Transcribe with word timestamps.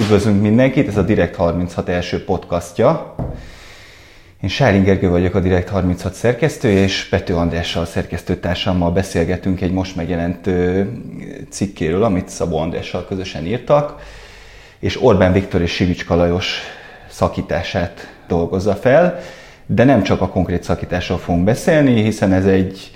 Üdvözlünk 0.00 0.40
mindenkit, 0.40 0.88
ez 0.88 0.96
a 0.96 1.02
Direkt 1.02 1.36
36 1.36 1.88
első 1.88 2.24
podcastja. 2.24 3.14
Én 4.42 4.48
Sárin 4.48 4.82
Gergő 4.82 5.08
vagyok, 5.08 5.34
a 5.34 5.40
Direkt 5.40 5.68
36 5.68 6.14
szerkesztő, 6.14 6.70
és 6.70 7.04
Pető 7.04 7.36
Andrással, 7.36 7.84
szerkesztőtársammal 7.84 8.90
beszélgetünk 8.90 9.60
egy 9.60 9.72
most 9.72 9.96
megjelent 9.96 10.50
cikkéről, 11.50 12.02
amit 12.02 12.28
Szabó 12.28 12.58
Andrással 12.58 13.04
közösen 13.04 13.46
írtak, 13.46 14.02
és 14.78 15.02
Orbán 15.02 15.32
Viktor 15.32 15.60
és 15.60 15.72
Sivicska 15.72 16.14
Lajos 16.14 16.60
szakítását 17.10 18.14
dolgozza 18.28 18.74
fel, 18.74 19.20
de 19.66 19.84
nem 19.84 20.02
csak 20.02 20.20
a 20.20 20.28
konkrét 20.28 20.62
szakításról 20.62 21.18
fogunk 21.18 21.44
beszélni, 21.44 22.02
hiszen 22.02 22.32
ez 22.32 22.46
egy 22.46 22.90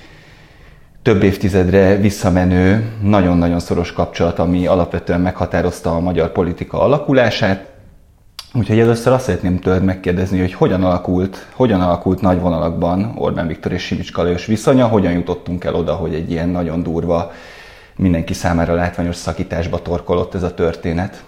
több 1.05 1.23
évtizedre 1.23 1.97
visszamenő, 1.97 2.93
nagyon-nagyon 3.03 3.61
szoros 3.61 3.93
kapcsolat, 3.93 4.39
ami 4.39 4.67
alapvetően 4.67 5.21
meghatározta 5.21 5.95
a 5.95 6.01
magyar 6.01 6.33
politika 6.33 6.81
alakulását. 6.81 7.73
Úgyhogy 8.55 8.79
először 8.79 9.13
azt 9.13 9.25
szeretném 9.25 9.59
tőled 9.59 9.85
megkérdezni, 9.85 10.41
hogy 10.41 10.53
hogyan 10.53 10.85
alakult, 10.85 11.47
hogyan 11.53 11.81
alakult 11.81 12.21
nagy 12.21 12.41
vonalakban 12.41 13.13
Orbán 13.17 13.47
Viktor 13.47 13.73
és 13.73 13.83
Simicska 13.83 14.23
Lajos 14.23 14.47
viszonya, 14.47 14.87
hogyan 14.87 15.13
jutottunk 15.13 15.65
el 15.65 15.75
oda, 15.75 15.95
hogy 15.95 16.15
egy 16.15 16.31
ilyen 16.31 16.49
nagyon 16.49 16.83
durva, 16.83 17.33
mindenki 17.97 18.33
számára 18.33 18.75
látványos 18.75 19.17
szakításba 19.17 19.83
torkolott 19.83 20.35
ez 20.35 20.43
a 20.43 20.55
történet. 20.55 21.25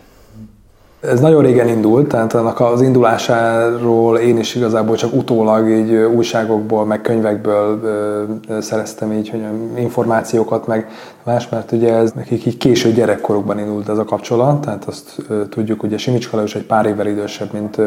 Ez 1.01 1.21
nagyon 1.21 1.43
régen 1.43 1.69
indult, 1.69 2.09
tehát 2.09 2.35
annak 2.35 2.61
az 2.61 2.83
indulásáról 2.83 4.19
én 4.19 4.39
is 4.39 4.55
igazából 4.55 4.97
csak 4.97 5.15
utólag 5.15 5.69
így 5.69 5.93
újságokból, 5.93 6.85
meg 6.85 7.01
könyvekből 7.01 7.81
szereztem 8.61 9.13
így 9.13 9.29
hogy 9.29 9.45
információkat, 9.79 10.67
meg 10.67 10.89
más, 11.23 11.49
mert 11.49 11.73
ugye 11.73 11.95
ez 11.95 12.13
nekik 12.13 12.47
így 12.47 12.57
késő 12.57 12.93
gyerekkorukban 12.93 13.59
indult 13.59 13.89
ez 13.89 13.99
a 13.99 14.05
kapcsolat, 14.05 14.61
tehát 14.61 14.85
azt 14.85 15.23
tudjuk, 15.51 15.81
hogy 15.81 15.99
Simicska 15.99 16.37
Lajos 16.37 16.55
egy 16.55 16.67
pár 16.67 16.87
évvel 16.87 17.07
idősebb, 17.07 17.53
mint 17.53 17.81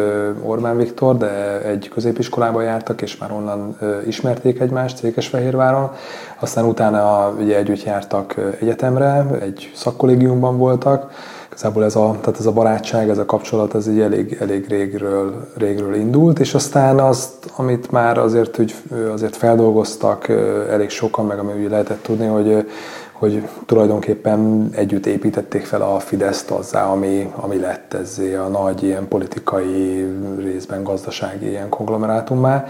Orbán 0.43 0.77
Viktor, 0.77 1.17
de 1.17 1.61
egy 1.61 1.89
középiskolába 1.93 2.61
jártak, 2.61 3.01
és 3.01 3.17
már 3.17 3.31
onnan 3.31 3.77
ismerték 4.07 4.59
egymást 4.59 4.97
Székesfehérváron. 4.97 5.91
Aztán 6.39 6.65
utána 6.65 7.33
ugye 7.39 7.57
együtt 7.57 7.83
jártak 7.83 8.35
egyetemre, 8.61 9.25
egy 9.41 9.71
szakkollégiumban 9.75 10.57
voltak, 10.57 11.11
igazából 11.59 11.83
ez 11.83 11.95
a, 11.95 12.17
tehát 12.21 12.39
ez 12.39 12.45
a 12.45 12.51
barátság, 12.51 13.09
ez 13.09 13.17
a 13.17 13.25
kapcsolat, 13.25 13.75
ez 13.75 13.87
egy 13.87 13.99
elég, 13.99 14.37
elég 14.39 14.67
régről, 14.67 15.47
régről 15.57 15.95
indult, 15.95 16.39
és 16.39 16.53
aztán 16.53 16.99
azt, 16.99 17.51
amit 17.55 17.91
már 17.91 18.17
azért, 18.17 18.55
hogy 18.55 18.75
azért 19.13 19.35
feldolgoztak 19.35 20.29
elég 20.69 20.89
sokan, 20.89 21.25
meg 21.25 21.39
ami 21.39 21.63
úgy 21.63 21.69
lehetett 21.69 22.03
tudni, 22.03 22.25
hogy, 22.25 22.67
hogy 23.11 23.47
tulajdonképpen 23.65 24.69
együtt 24.71 25.05
építették 25.05 25.65
fel 25.65 25.81
a 25.81 25.99
Fideszt 25.99 26.51
azzá, 26.51 26.85
ami, 26.85 27.31
ami 27.35 27.59
lett 27.59 27.93
ezzé 27.93 28.35
a 28.35 28.47
nagy 28.47 28.83
ilyen 28.83 29.07
politikai 29.07 30.05
részben 30.37 30.83
gazdasági 30.83 31.49
ilyen 31.49 31.69
konglomerátummá. 31.69 32.67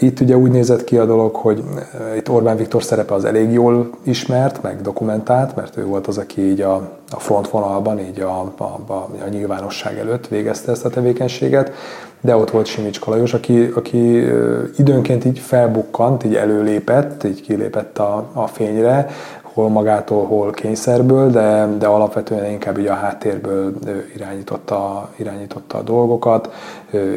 Itt 0.00 0.20
ugye 0.20 0.36
úgy 0.36 0.50
nézett 0.50 0.84
ki 0.84 0.96
a 0.96 1.04
dolog, 1.04 1.34
hogy 1.34 1.62
eh, 1.76 2.16
itt 2.16 2.30
Orbán 2.30 2.56
Viktor 2.56 2.82
szerepe 2.82 3.14
az 3.14 3.24
elég 3.24 3.52
jól 3.52 3.90
ismert, 4.02 4.62
meg 4.62 4.80
dokumentált, 4.80 5.56
mert 5.56 5.76
ő 5.76 5.84
volt 5.84 6.06
az, 6.06 6.18
aki 6.18 6.40
így 6.40 6.60
a, 6.60 6.74
a 7.10 7.20
frontvonalban, 7.20 7.98
így 7.98 8.20
a, 8.20 8.52
a, 8.56 8.62
a, 8.86 8.92
a 9.24 9.28
nyilvánosság 9.30 9.98
előtt 9.98 10.28
végezte 10.28 10.72
ezt 10.72 10.84
a 10.84 10.88
tevékenységet, 10.88 11.72
de 12.20 12.36
ott 12.36 12.50
volt 12.50 12.66
Simics 12.66 13.00
Kalajos, 13.00 13.34
aki, 13.34 13.70
aki 13.74 14.18
eh, 14.18 14.34
időnként 14.76 15.24
így 15.24 15.38
felbukkant, 15.38 16.24
így 16.24 16.34
előlépett, 16.34 17.24
így 17.24 17.40
kilépett 17.40 17.98
a, 17.98 18.30
a 18.32 18.46
fényre, 18.46 19.08
hol 19.52 19.68
magától, 19.68 20.26
hol 20.26 20.50
kényszerből, 20.50 21.30
de, 21.30 21.68
de 21.78 21.86
alapvetően 21.86 22.50
inkább 22.50 22.78
így 22.78 22.86
a 22.86 22.94
háttérből 22.94 23.74
irányította, 24.14 25.10
irányította 25.16 25.78
a 25.78 25.82
dolgokat, 25.82 26.52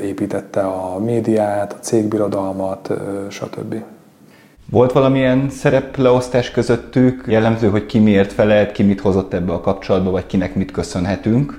építette 0.04 0.62
a 0.62 1.00
médiát, 1.00 1.74
a 1.74 1.80
cégbirodalmat, 1.80 2.94
stb. 3.30 3.76
Volt 4.70 4.92
valamilyen 4.92 5.50
szerepleosztás 5.50 6.52
közöttük, 6.52 7.24
jellemző, 7.28 7.70
hogy 7.70 7.86
ki 7.86 8.00
miért 8.00 8.34
felelt, 8.34 8.72
ki 8.72 8.84
mit 8.84 9.02
hozott 9.02 9.34
ebbe 9.34 9.54
a 9.54 9.62
kapcsolatba, 9.62 10.12
vagy 10.12 10.26
kinek 10.26 10.56
mit 10.56 10.72
köszönhetünk? 10.72 11.58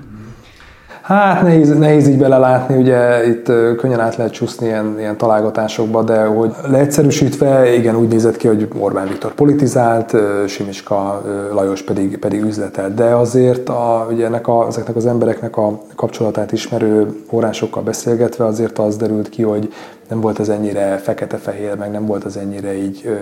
Hát 1.07 1.41
nehéz, 1.41 1.77
nehéz 1.77 2.07
így 2.07 2.17
belelátni, 2.17 2.75
ugye 2.75 3.27
itt 3.27 3.45
könnyen 3.77 3.99
át 3.99 4.15
lehet 4.15 4.33
csúszni 4.33 4.65
ilyen, 4.65 4.95
ilyen 4.99 5.17
találgatásokba, 5.17 6.03
de 6.03 6.25
hogy 6.25 6.53
leegyszerűsítve, 6.69 7.73
igen, 7.73 7.95
úgy 7.95 8.07
nézett 8.07 8.37
ki, 8.37 8.47
hogy 8.47 8.67
Orbán 8.79 9.07
Viktor 9.07 9.33
politizált, 9.33 10.15
Simiska 10.47 11.21
Lajos 11.51 11.81
pedig, 11.81 12.17
pedig 12.17 12.43
üzletelt, 12.43 12.93
de 12.93 13.03
azért 13.03 13.69
a, 13.69 14.07
ugye 14.11 14.25
ennek 14.25 14.47
a, 14.47 14.65
ezeknek 14.67 14.95
az 14.95 15.05
embereknek 15.05 15.57
a 15.57 15.79
kapcsolatát 15.95 16.51
ismerő 16.51 17.23
órásokkal 17.31 17.83
beszélgetve 17.83 18.45
azért 18.45 18.79
az 18.79 18.97
derült 18.97 19.29
ki, 19.29 19.41
hogy 19.41 19.73
nem 20.09 20.21
volt 20.21 20.39
ez 20.39 20.49
ennyire 20.49 20.97
fekete-fehér, 20.97 21.75
meg 21.75 21.91
nem 21.91 22.05
volt 22.05 22.25
ez 22.25 22.35
ennyire 22.35 22.77
így 22.77 23.17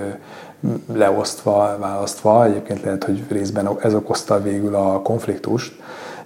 leosztva, 0.94 1.78
választva. 1.79 2.45
Egyébként 2.45 2.84
lehet, 2.84 3.03
hogy 3.03 3.24
részben 3.29 3.69
ez 3.81 3.94
okozta 3.94 4.41
végül 4.41 4.75
a 4.75 5.01
konfliktust, 5.01 5.74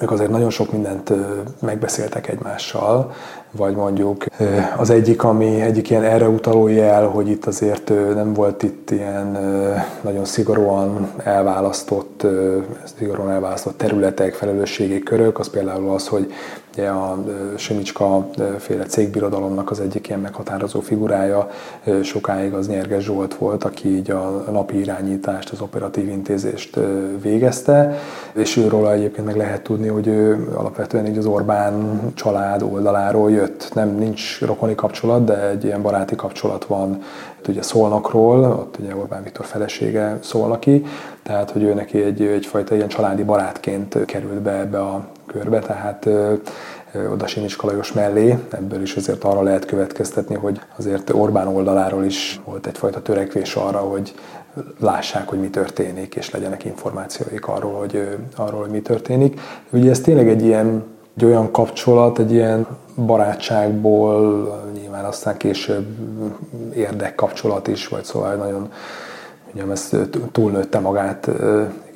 ők 0.02 0.12
azért 0.12 0.30
nagyon 0.30 0.50
sok 0.50 0.72
mindent 0.72 1.14
megbeszéltek 1.62 2.28
egymással, 2.28 3.14
vagy 3.52 3.76
mondjuk 3.76 4.26
az 4.78 4.90
egyik, 4.90 5.24
ami 5.24 5.62
egyik 5.62 5.90
ilyen 5.90 6.04
erre 6.04 6.28
utaló 6.28 6.68
jel, 6.68 7.08
hogy 7.08 7.30
itt 7.30 7.46
azért 7.46 7.90
nem 8.14 8.34
volt 8.34 8.64
itt 8.64 8.92
ilyen 8.92 9.38
nagyon 10.02 10.26
szigorúan 10.26 11.12
elválasztott, 11.24 12.26
szigorúan 12.98 13.32
elválasztott 13.32 13.78
területek, 13.78 14.34
felelősségi 14.34 15.00
körök, 15.00 15.40
az 15.40 15.50
például 15.50 15.94
az, 15.94 16.08
hogy 16.08 16.31
ugye 16.74 16.90
a 16.90 17.24
Simicska 17.56 18.30
féle 18.57 18.84
cégbirodalomnak 18.84 19.72
az 19.72 19.80
egyik 19.80 20.07
ilyen 20.07 20.19
meghatározó 20.19 20.80
figurája 20.80 21.50
sokáig 22.03 22.53
az 22.53 22.68
Nyerges 22.68 23.03
Zsolt 23.03 23.35
volt, 23.35 23.63
aki 23.63 23.96
így 23.96 24.12
a 24.12 24.44
napi 24.52 24.80
irányítást, 24.80 25.50
az 25.50 25.62
operatív 25.62 26.07
intézést 26.07 26.80
végezte, 27.22 27.97
és 28.34 28.57
őről 28.57 28.88
egyébként 28.88 29.25
meg 29.25 29.35
lehet 29.35 29.62
tudni, 29.62 29.88
hogy 29.88 30.07
ő 30.07 30.47
alapvetően 30.56 31.07
így 31.07 31.18
az 31.18 31.25
Orbán 31.25 32.02
család 32.13 32.62
oldaláról 32.62 33.31
jött. 33.31 33.72
Nem 33.74 33.96
nincs 33.96 34.41
rokoni 34.41 34.75
kapcsolat, 34.75 35.24
de 35.24 35.50
egy 35.50 35.63
ilyen 35.63 35.81
baráti 35.81 36.16
kapcsolat 36.16 36.66
van 36.66 37.01
ugye 37.50 37.62
Szolnokról, 37.62 38.44
ott 38.44 38.78
ugye 38.80 38.96
Orbán 38.96 39.24
Viktor 39.24 39.46
felesége 39.46 40.18
Szolnaki, 40.22 40.86
tehát 41.24 41.51
hogy 41.51 41.63
ő 41.63 41.74
neki 41.74 42.01
egy, 42.01 42.22
egyfajta 42.22 42.75
ilyen 42.75 42.88
családi 42.88 43.24
barátként 43.24 44.06
került 44.06 44.41
be 44.41 44.51
ebbe 44.51 44.80
a 44.80 45.06
körbe, 45.31 45.59
tehát 45.59 46.09
oda 47.12 47.28
Simics 47.28 47.57
Kalajos 47.57 47.94
mellé, 47.94 48.38
ebből 48.50 48.81
is 48.81 48.95
azért 48.95 49.23
arra 49.23 49.41
lehet 49.41 49.66
következtetni, 49.66 50.35
hogy 50.35 50.62
azért 50.78 51.09
Orbán 51.09 51.47
oldaláról 51.47 52.03
is 52.03 52.41
volt 52.45 52.67
egyfajta 52.67 53.01
törekvés 53.01 53.56
arra, 53.56 53.78
hogy 53.78 54.13
lássák, 54.79 55.28
hogy 55.28 55.39
mi 55.39 55.50
történik, 55.50 56.16
és 56.16 56.29
legyenek 56.29 56.66
információik 56.66 57.47
arról, 57.47 57.73
hogy, 57.73 58.18
arról, 58.35 58.62
hogy 58.62 58.69
mi 58.69 58.81
történik. 58.81 59.39
Ugye 59.69 59.89
ez 59.89 60.00
tényleg 60.00 60.29
egy 60.29 60.44
ilyen 60.45 60.84
egy 61.18 61.25
olyan 61.25 61.51
kapcsolat, 61.51 62.19
egy 62.19 62.31
ilyen 62.31 62.68
barátságból, 62.95 64.47
nyilván 64.79 65.06
aztán 65.06 65.38
később 65.38 65.88
érdekkapcsolat 66.75 67.68
is, 67.68 67.88
vagy 67.88 68.03
szóval 68.03 68.35
nagyon 68.35 68.72
ugye 69.53 69.72
ez 69.72 69.89
túlnőtte 70.31 70.79
magát 70.79 71.29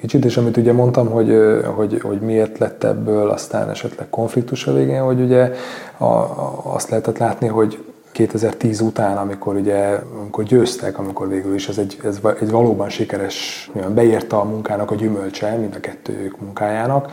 kicsit, 0.03 0.25
és 0.25 0.38
amit 0.38 0.58
ugye 0.58 0.74
mondtam, 0.74 1.09
hogy, 1.09 1.38
hogy, 1.75 2.02
hogy 2.02 2.19
miért 2.19 2.58
lett 2.58 2.84
ebből 2.84 3.30
aztán 3.30 3.69
esetleg 3.69 4.09
konfliktus 4.09 4.68
a 4.68 4.74
végén, 4.74 5.02
hogy 5.02 5.19
ugye 5.19 5.52
a, 5.97 6.06
a, 6.06 6.62
azt 6.64 6.90
lehetett 6.90 7.18
látni, 7.18 7.47
hogy 7.47 7.84
2010 8.12 8.81
után, 8.81 9.18
amikor 9.18 9.56
ugye 9.56 10.00
amikor 10.19 10.44
győztek, 10.44 11.00
amikor 11.00 11.28
végül 11.28 11.53
is 11.53 11.68
ez 11.68 11.78
egy, 11.78 11.97
ez 12.03 12.19
egy 12.40 12.50
valóban 12.50 12.90
sikeres, 12.90 13.69
beérte 13.94 14.36
a 14.36 14.44
munkának 14.44 14.91
a 14.91 14.96
gyümölcse, 14.96 15.56
mind 15.56 15.75
a 15.75 15.80
kettőjük 15.80 16.40
munkájának, 16.40 17.12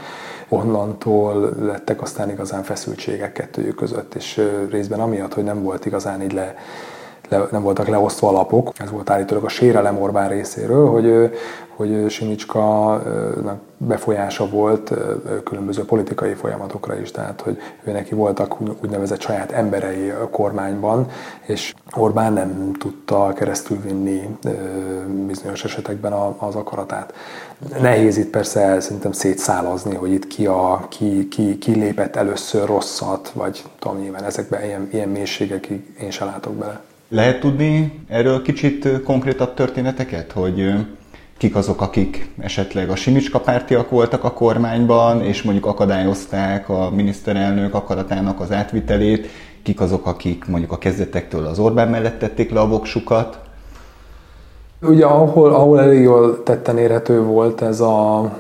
onnantól 0.49 1.55
lettek 1.61 2.03
aztán 2.03 2.31
igazán 2.31 2.63
feszültségek 2.63 3.33
kettőjük 3.33 3.75
között, 3.75 4.15
és 4.15 4.41
részben 4.71 5.01
amiatt, 5.01 5.35
hogy 5.35 5.45
nem 5.45 5.63
volt 5.63 5.87
igazán 5.87 6.23
így 6.23 6.33
le, 6.33 6.55
le, 7.29 7.47
nem 7.51 7.63
voltak 7.63 7.89
leosztva 7.89 8.29
alapok. 8.29 8.73
Ez 8.77 8.91
volt 8.91 9.11
állítólag 9.11 9.45
a 9.45 9.49
sérelem 9.49 10.03
Orbán 10.03 10.29
részéről, 10.29 10.89
hogy, 10.89 11.31
hogy 11.81 12.11
Simicska 12.11 13.03
befolyása 13.77 14.49
volt 14.49 14.93
különböző 15.45 15.85
politikai 15.85 16.35
folyamatokra 16.35 17.01
is, 17.01 17.11
tehát 17.11 17.41
hogy 17.41 17.59
ő 17.85 17.93
neki 17.93 18.15
voltak 18.15 18.57
úgynevezett 18.83 19.21
saját 19.21 19.53
emberei 19.53 20.11
a 20.11 20.29
kormányban, 20.29 21.07
és 21.47 21.75
Orbán 21.93 22.33
nem 22.33 22.73
tudta 22.79 23.33
keresztülvinni 23.33 24.37
bizonyos 25.27 25.65
esetekben 25.65 26.13
az 26.39 26.55
akaratát. 26.55 27.15
Nehéz 27.81 28.17
itt 28.17 28.31
persze 28.31 28.81
szerintem 28.81 29.13
szétszálazni, 29.13 29.95
hogy 29.95 30.13
itt 30.13 30.27
ki, 30.27 30.47
a, 30.47 30.87
ki, 30.89 31.29
ki, 31.29 31.59
ki 31.59 31.73
lépett 31.73 32.17
először 32.17 32.67
rosszat, 32.67 33.31
vagy 33.35 33.65
tudom 33.79 33.99
nyilván 33.99 34.25
ezekben 34.25 34.65
ilyen, 34.65 34.89
ilyen 34.93 35.09
mélységekig 35.09 35.95
én 36.01 36.11
se 36.11 36.25
látok 36.25 36.55
bele. 36.55 36.81
Lehet 37.09 37.41
tudni 37.41 38.03
erről 38.09 38.43
kicsit 38.43 39.03
konkrétabb 39.03 39.55
történeteket, 39.55 40.33
hogy 40.33 40.75
kik 41.41 41.57
azok, 41.57 41.81
akik 41.81 42.31
esetleg 42.39 42.91
a 42.91 42.97
Simicska 42.97 43.41
pártiak 43.41 43.91
voltak 43.91 44.25
a 44.25 44.33
kormányban, 44.33 45.23
és 45.23 45.43
mondjuk 45.43 45.67
akadályozták 45.67 46.69
a 46.69 46.91
miniszterelnök 46.91 47.75
akaratának 47.75 48.41
az 48.41 48.53
átvitelét, 48.53 49.27
kik 49.63 49.81
azok, 49.81 50.07
akik 50.07 50.47
mondjuk 50.47 50.73
a 50.73 50.79
kezdetektől 50.79 51.47
az 51.47 51.59
Orbán 51.59 51.89
mellett 51.89 52.19
tették 52.19 52.51
le 52.51 52.61
a 52.61 52.69
voksukat. 52.69 53.39
Ugye 54.83 55.05
ahol, 55.05 55.55
ahol 55.55 55.81
elég 55.81 56.03
jól 56.03 56.43
tetten 56.43 56.79
érhető 56.79 57.23
volt 57.23 57.63
ez 57.63 57.81
a, 57.81 58.31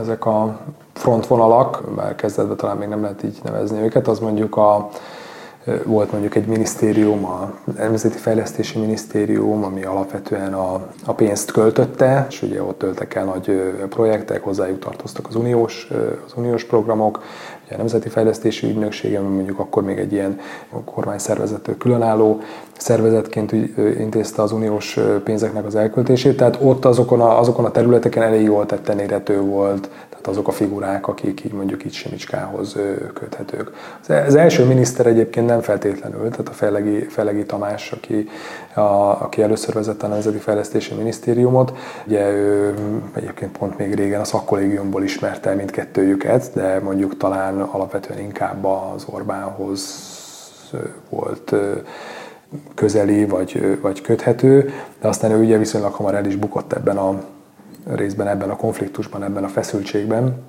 ezek 0.00 0.26
a 0.26 0.58
frontvonalak, 0.92 1.82
bár 1.96 2.14
kezdetben 2.14 2.56
talán 2.56 2.76
még 2.76 2.88
nem 2.88 3.02
lehet 3.02 3.24
így 3.24 3.38
nevezni 3.44 3.78
őket, 3.78 4.08
az 4.08 4.18
mondjuk 4.18 4.56
a, 4.56 4.88
volt 5.84 6.12
mondjuk 6.12 6.34
egy 6.34 6.46
minisztérium, 6.46 7.24
a 7.24 7.54
Nemzeti 7.76 8.18
Fejlesztési 8.18 8.78
Minisztérium, 8.78 9.64
ami 9.64 9.84
alapvetően 9.84 10.54
a, 10.54 10.86
a 11.04 11.12
pénzt 11.12 11.50
költötte, 11.50 12.26
és 12.28 12.42
ugye 12.42 12.62
ott 12.62 12.78
töltek 12.78 13.14
el 13.14 13.24
nagy 13.24 13.74
projektek, 13.88 14.42
hozzájuk 14.42 14.78
tartoztak 14.78 15.26
az 15.28 15.34
uniós, 15.34 15.88
az 16.26 16.32
uniós 16.36 16.64
programok, 16.64 17.22
ugye 17.64 17.74
a 17.74 17.76
Nemzeti 17.76 18.08
Fejlesztési 18.08 18.66
Ügynökség, 18.66 19.16
ami 19.16 19.34
mondjuk 19.34 19.58
akkor 19.58 19.82
még 19.82 19.98
egy 19.98 20.12
ilyen 20.12 20.40
kormányszervezettől 20.84 21.76
különálló 21.76 22.40
szervezetként 22.78 23.52
intézte 23.98 24.42
az 24.42 24.52
uniós 24.52 24.98
pénzeknek 25.24 25.66
az 25.66 25.74
elköltését, 25.74 26.36
tehát 26.36 26.58
ott 26.62 26.84
azokon 26.84 27.20
a, 27.20 27.38
azokon 27.38 27.64
a 27.64 27.70
területeken 27.70 28.22
elég 28.22 28.42
jól 28.42 28.66
tetten 28.66 28.98
érhető 28.98 29.40
volt, 29.40 29.90
tehát 30.22 30.38
azok 30.38 30.48
a 30.48 30.52
figurák, 30.52 31.08
akik 31.08 31.44
így 31.44 31.52
mondjuk 31.52 31.84
itt 31.84 31.92
Simicskához 31.92 32.76
köthetők. 33.14 33.70
Az 34.08 34.34
első 34.34 34.64
miniszter 34.64 35.06
egyébként 35.06 35.46
nem 35.46 35.60
feltétlenül, 35.60 36.28
tehát 36.28 36.48
a 36.48 36.52
Fellegi, 36.52 36.98
Fellegi 36.98 37.44
Tamás, 37.44 37.92
aki, 37.92 38.28
a, 38.74 38.80
aki 39.22 39.42
először 39.42 39.74
vezette 39.74 40.06
a 40.06 40.08
Nemzeti 40.08 40.38
Fejlesztési 40.38 40.94
Minisztériumot, 40.94 41.72
ugye 42.06 42.30
ő 42.30 42.74
egyébként 43.12 43.58
pont 43.58 43.78
még 43.78 43.94
régen 43.94 44.20
a 44.20 44.24
szakkollégiumból 44.24 45.02
ismerte 45.02 45.54
mindkettőjüket, 45.54 46.50
de 46.54 46.80
mondjuk 46.80 47.16
talán 47.16 47.60
alapvetően 47.60 48.20
inkább 48.20 48.64
az 48.64 49.04
Orbánhoz 49.06 50.10
volt 51.08 51.54
közeli 52.74 53.24
vagy, 53.24 53.78
vagy 53.80 54.00
köthető, 54.00 54.72
de 55.00 55.08
aztán 55.08 55.30
ő 55.30 55.42
ugye 55.42 55.58
viszonylag 55.58 55.92
hamar 55.92 56.14
el 56.14 56.24
is 56.24 56.36
bukott 56.36 56.72
ebben 56.72 56.96
a 56.96 57.22
részben, 57.84 58.28
ebben 58.28 58.50
a 58.50 58.56
konfliktusban, 58.56 59.22
ebben 59.22 59.44
a 59.44 59.48
feszültségben, 59.48 60.42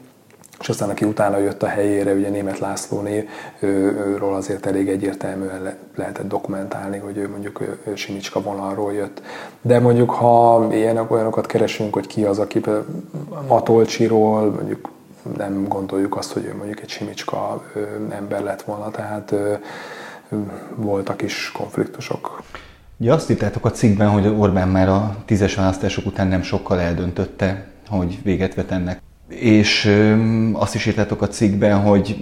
és 0.60 0.70
aztán 0.70 0.90
aki 0.90 1.06
utána 1.06 1.38
jött 1.38 1.64
a 1.64 1.68
helyére, 1.68 2.14
ugye 2.14 2.30
német 2.30 2.60
Lászlóné, 2.60 3.28
őről 3.60 4.34
azért 4.34 4.66
elég 4.66 4.90
egyértelműen 4.90 5.76
lehetett 5.96 6.28
dokumentálni, 6.28 6.98
hogy 6.98 7.18
ő 7.18 7.30
mondjuk 7.30 7.62
ő 7.62 7.96
Simicska 7.96 8.42
vonalról 8.42 8.94
jött. 8.94 9.22
De 9.62 9.80
mondjuk, 9.80 10.10
ha 10.10 10.68
ilyenek 10.72 11.12
olyanokat 11.12 11.46
keresünk, 11.46 11.94
hogy 11.94 12.08
ki 12.08 12.24
az, 12.24 12.40
aki 12.40 12.62
Matolcsiról, 13.48 14.52
mondjuk 14.52 14.90
nem 15.38 15.68
gondoljuk 15.68 16.18
azt, 16.18 16.32
hogy 16.32 16.46
ő 16.46 16.56
mondjuk 16.56 16.82
egy 16.82 16.90
Simicska 16.90 17.64
ember 18.10 18.44
lett 18.44 18.62
volna, 18.62 18.92
tehát 18.92 19.34
voltak 20.76 21.22
is 21.22 21.52
konfliktusok. 21.52 22.42
Ugye 22.98 23.14
azt 23.14 23.30
írtátok 23.30 23.66
a 23.66 23.72
cikkben, 23.72 24.10
hogy 24.10 24.28
Orbán 24.28 24.68
már 24.68 24.90
a 24.90 25.16
tízes 25.26 25.56
választások 25.56 26.06
után 26.06 26.28
nem 26.28 26.42
sokkal 26.42 26.80
eldöntötte, 26.80 27.68
hogy 27.88 28.20
véget 28.24 28.56
vet 28.56 28.72
ennek. 28.72 29.02
És 29.28 29.92
azt 30.54 30.76
is 30.76 30.86
írtátok 30.86 31.22
a 31.22 31.28
cikkben, 31.28 31.80
hogy 31.80 32.18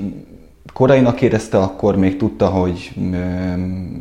korainak 0.73 1.21
érezte, 1.21 1.57
akkor 1.57 1.97
még 1.97 2.17
tudta, 2.17 2.47
hogy 2.47 2.91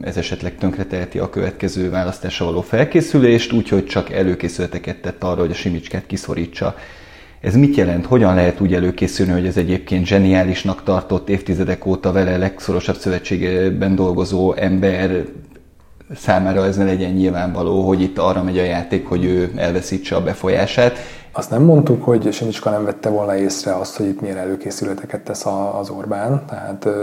ez 0.03 0.17
esetleg 0.17 0.57
tönkreteheti 0.57 1.19
a 1.19 1.31
következő 1.31 1.91
választásra 1.91 2.45
való 2.45 2.61
felkészülést, 2.61 3.53
úgyhogy 3.53 3.87
csak 3.87 4.11
előkészületeket 4.13 4.97
tett 4.97 5.25
arra, 5.25 5.41
hogy 5.41 5.51
a 5.51 5.55
Simicskát 5.55 6.07
kiszorítsa. 6.07 6.75
Ez 7.41 7.55
mit 7.55 7.77
jelent? 7.77 8.07
Hogyan 8.07 8.35
lehet 8.35 8.61
úgy 8.61 8.75
előkészülni, 8.75 9.33
hogy 9.33 9.47
ez 9.47 9.57
egyébként 9.57 10.07
zseniálisnak 10.07 10.83
tartott 10.83 11.29
évtizedek 11.29 11.87
óta 11.87 12.13
vele 12.13 12.37
legszorosabb 12.37 12.97
szövetségben 12.97 13.95
dolgozó 13.95 14.55
ember 14.55 15.25
számára 16.17 16.65
ez 16.65 16.77
ne 16.77 16.85
legyen 16.85 17.11
nyilvánvaló, 17.11 17.83
hogy 17.83 18.01
itt 18.01 18.19
arra 18.19 18.43
megy 18.43 18.59
a 18.59 18.63
játék, 18.63 19.07
hogy 19.07 19.25
ő 19.25 19.53
elveszítse 19.57 20.17
a 20.17 20.23
befolyását. 20.23 20.97
Azt 21.33 21.51
nem 21.51 21.63
mondtuk, 21.63 22.05
hogy 22.05 22.33
Sinicska 22.33 22.71
nem 22.71 22.85
vette 22.85 23.09
volna 23.09 23.37
észre 23.37 23.75
azt, 23.75 23.97
hogy 23.97 24.07
itt 24.07 24.21
milyen 24.21 24.37
előkészületeket 24.37 25.21
tesz 25.21 25.47
az 25.81 25.91
Orbán, 25.91 26.45
tehát 26.49 26.85
uh, 26.85 26.95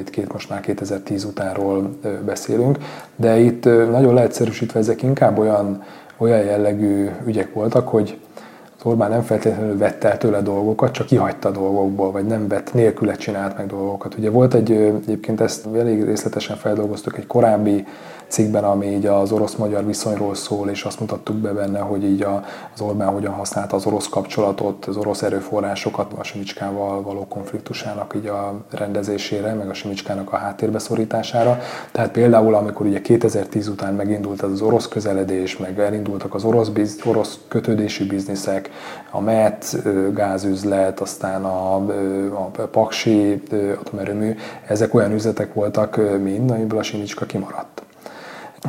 itt 0.00 0.10
két, 0.10 0.32
most 0.32 0.50
már 0.50 0.60
2010 0.60 1.24
utánról 1.24 1.90
uh, 2.04 2.12
beszélünk, 2.12 2.78
de 3.16 3.38
itt 3.38 3.66
uh, 3.66 3.90
nagyon 3.90 4.14
leegyszerűsítve 4.14 4.78
ezek 4.78 5.02
inkább 5.02 5.38
olyan, 5.38 5.82
olyan 6.16 6.44
jellegű 6.44 7.10
ügyek 7.26 7.54
voltak, 7.54 7.88
hogy 7.88 8.18
Orbán 8.86 9.10
nem 9.10 9.22
feltétlenül 9.22 9.78
vette 9.78 10.10
el 10.10 10.18
tőle 10.18 10.40
dolgokat, 10.40 10.92
csak 10.92 11.06
kihagyta 11.06 11.50
dolgokból, 11.50 12.10
vagy 12.10 12.24
nem 12.26 12.48
vett, 12.48 12.74
nélküle 12.74 13.14
csinált 13.14 13.56
meg 13.56 13.66
dolgokat. 13.66 14.14
Ugye 14.18 14.30
volt 14.30 14.54
egy, 14.54 14.70
egyébként 14.72 15.40
ezt 15.40 15.66
elég 15.76 16.04
részletesen 16.04 16.56
feldolgoztuk, 16.56 17.18
egy 17.18 17.26
korábbi 17.26 17.86
cikkben, 18.28 18.64
ami 18.64 18.86
így 18.86 19.06
az 19.06 19.32
orosz-magyar 19.32 19.86
viszonyról 19.86 20.34
szól, 20.34 20.68
és 20.68 20.84
azt 20.84 21.00
mutattuk 21.00 21.36
be 21.36 21.52
benne, 21.52 21.78
hogy 21.78 22.04
így 22.04 22.26
az 22.74 22.80
Orbán 22.80 23.08
hogyan 23.08 23.32
használta 23.32 23.76
az 23.76 23.86
orosz 23.86 24.08
kapcsolatot, 24.08 24.84
az 24.84 24.96
orosz 24.96 25.22
erőforrásokat 25.22 26.12
a 26.18 26.22
Simicskával 26.22 27.02
való 27.02 27.26
konfliktusának 27.28 28.14
így 28.16 28.26
a 28.26 28.64
rendezésére, 28.70 29.54
meg 29.54 29.68
a 29.68 29.74
Simicskának 29.74 30.32
a 30.32 30.36
háttérbeszorítására. 30.36 31.58
Tehát 31.92 32.10
például, 32.10 32.54
amikor 32.54 32.86
ugye 32.86 33.00
2010 33.00 33.68
után 33.68 33.94
megindult 33.94 34.42
az 34.42 34.60
orosz 34.60 34.88
közeledés, 34.88 35.56
meg 35.56 35.80
elindultak 35.80 36.34
az 36.34 36.44
orosz, 36.44 36.68
biz, 36.68 37.00
orosz 37.04 37.38
kötődési 37.48 38.06
bizniszek, 38.06 38.70
a 39.10 39.20
MET 39.20 39.76
gázüzlet, 40.14 41.00
aztán 41.00 41.44
a, 41.44 41.74
a 42.32 42.50
Paksi 42.70 43.42
atomerőmű, 43.80 44.34
ezek 44.66 44.94
olyan 44.94 45.12
üzletek 45.12 45.54
voltak 45.54 46.00
mind, 46.22 46.50
amiből 46.50 46.78
a 46.78 46.82
Simicska 46.82 47.26
kimaradt. 47.26 47.82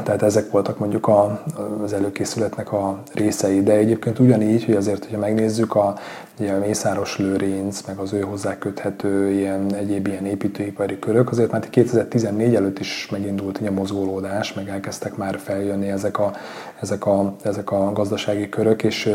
Tehát 0.04 0.22
ezek 0.22 0.52
voltak 0.52 0.80
mondjuk 0.80 1.08
a, 1.08 1.44
az 1.84 1.94
előkészületnek 1.94 2.72
a 2.72 3.02
részei. 3.14 3.64
De 3.64 3.72
egyébként 3.72 4.20
ugyanígy, 4.20 4.66
hogy 4.66 4.76
azért, 4.76 5.04
hogyha 5.04 5.20
megnézzük 5.20 5.76
a, 5.76 5.96
ugye 6.40 6.54
a 6.54 6.60
Mészáros 6.60 7.18
Lőrinc, 7.18 7.82
meg 7.88 7.98
az 7.98 8.14
ő 8.14 8.20
hozzá 8.20 8.58
köthető 8.58 9.32
ilyen, 9.32 9.76
egyéb 9.76 10.08
ilyen 10.08 10.26
építőipari 10.26 11.00
körök, 11.00 11.32
azért 11.32 11.52
már 11.52 11.70
2014 11.70 12.56
előtt 12.56 12.80
is 12.80 13.08
megindult 13.12 13.60
a 13.68 13.72
mozgolódás, 13.72 14.54
meg 14.54 14.70
elkezdtek 14.70 15.16
már 15.16 15.40
feljönni 15.40 15.88
ezek 15.88 16.20
a, 16.20 16.32
ezek 16.80 17.06
a, 17.06 17.36
ezek 17.44 17.72
a 17.72 17.92
gazdasági 17.92 18.50
körök, 18.50 18.84
és 18.84 19.10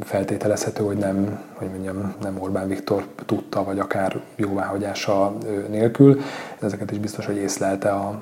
feltételezhető, 0.00 0.84
hogy 0.84 0.96
nem, 0.96 1.40
hogy 1.54 1.68
mondjam, 1.68 2.14
nem 2.22 2.36
Orbán 2.40 2.68
Viktor 2.68 3.06
tudta, 3.26 3.64
vagy 3.64 3.78
akár 3.78 4.20
jóváhagyása 4.36 5.32
nélkül. 5.68 6.20
Ezeket 6.60 6.90
is 6.90 6.98
biztos, 6.98 7.26
hogy 7.26 7.36
észlelte 7.36 7.88
a, 7.88 8.20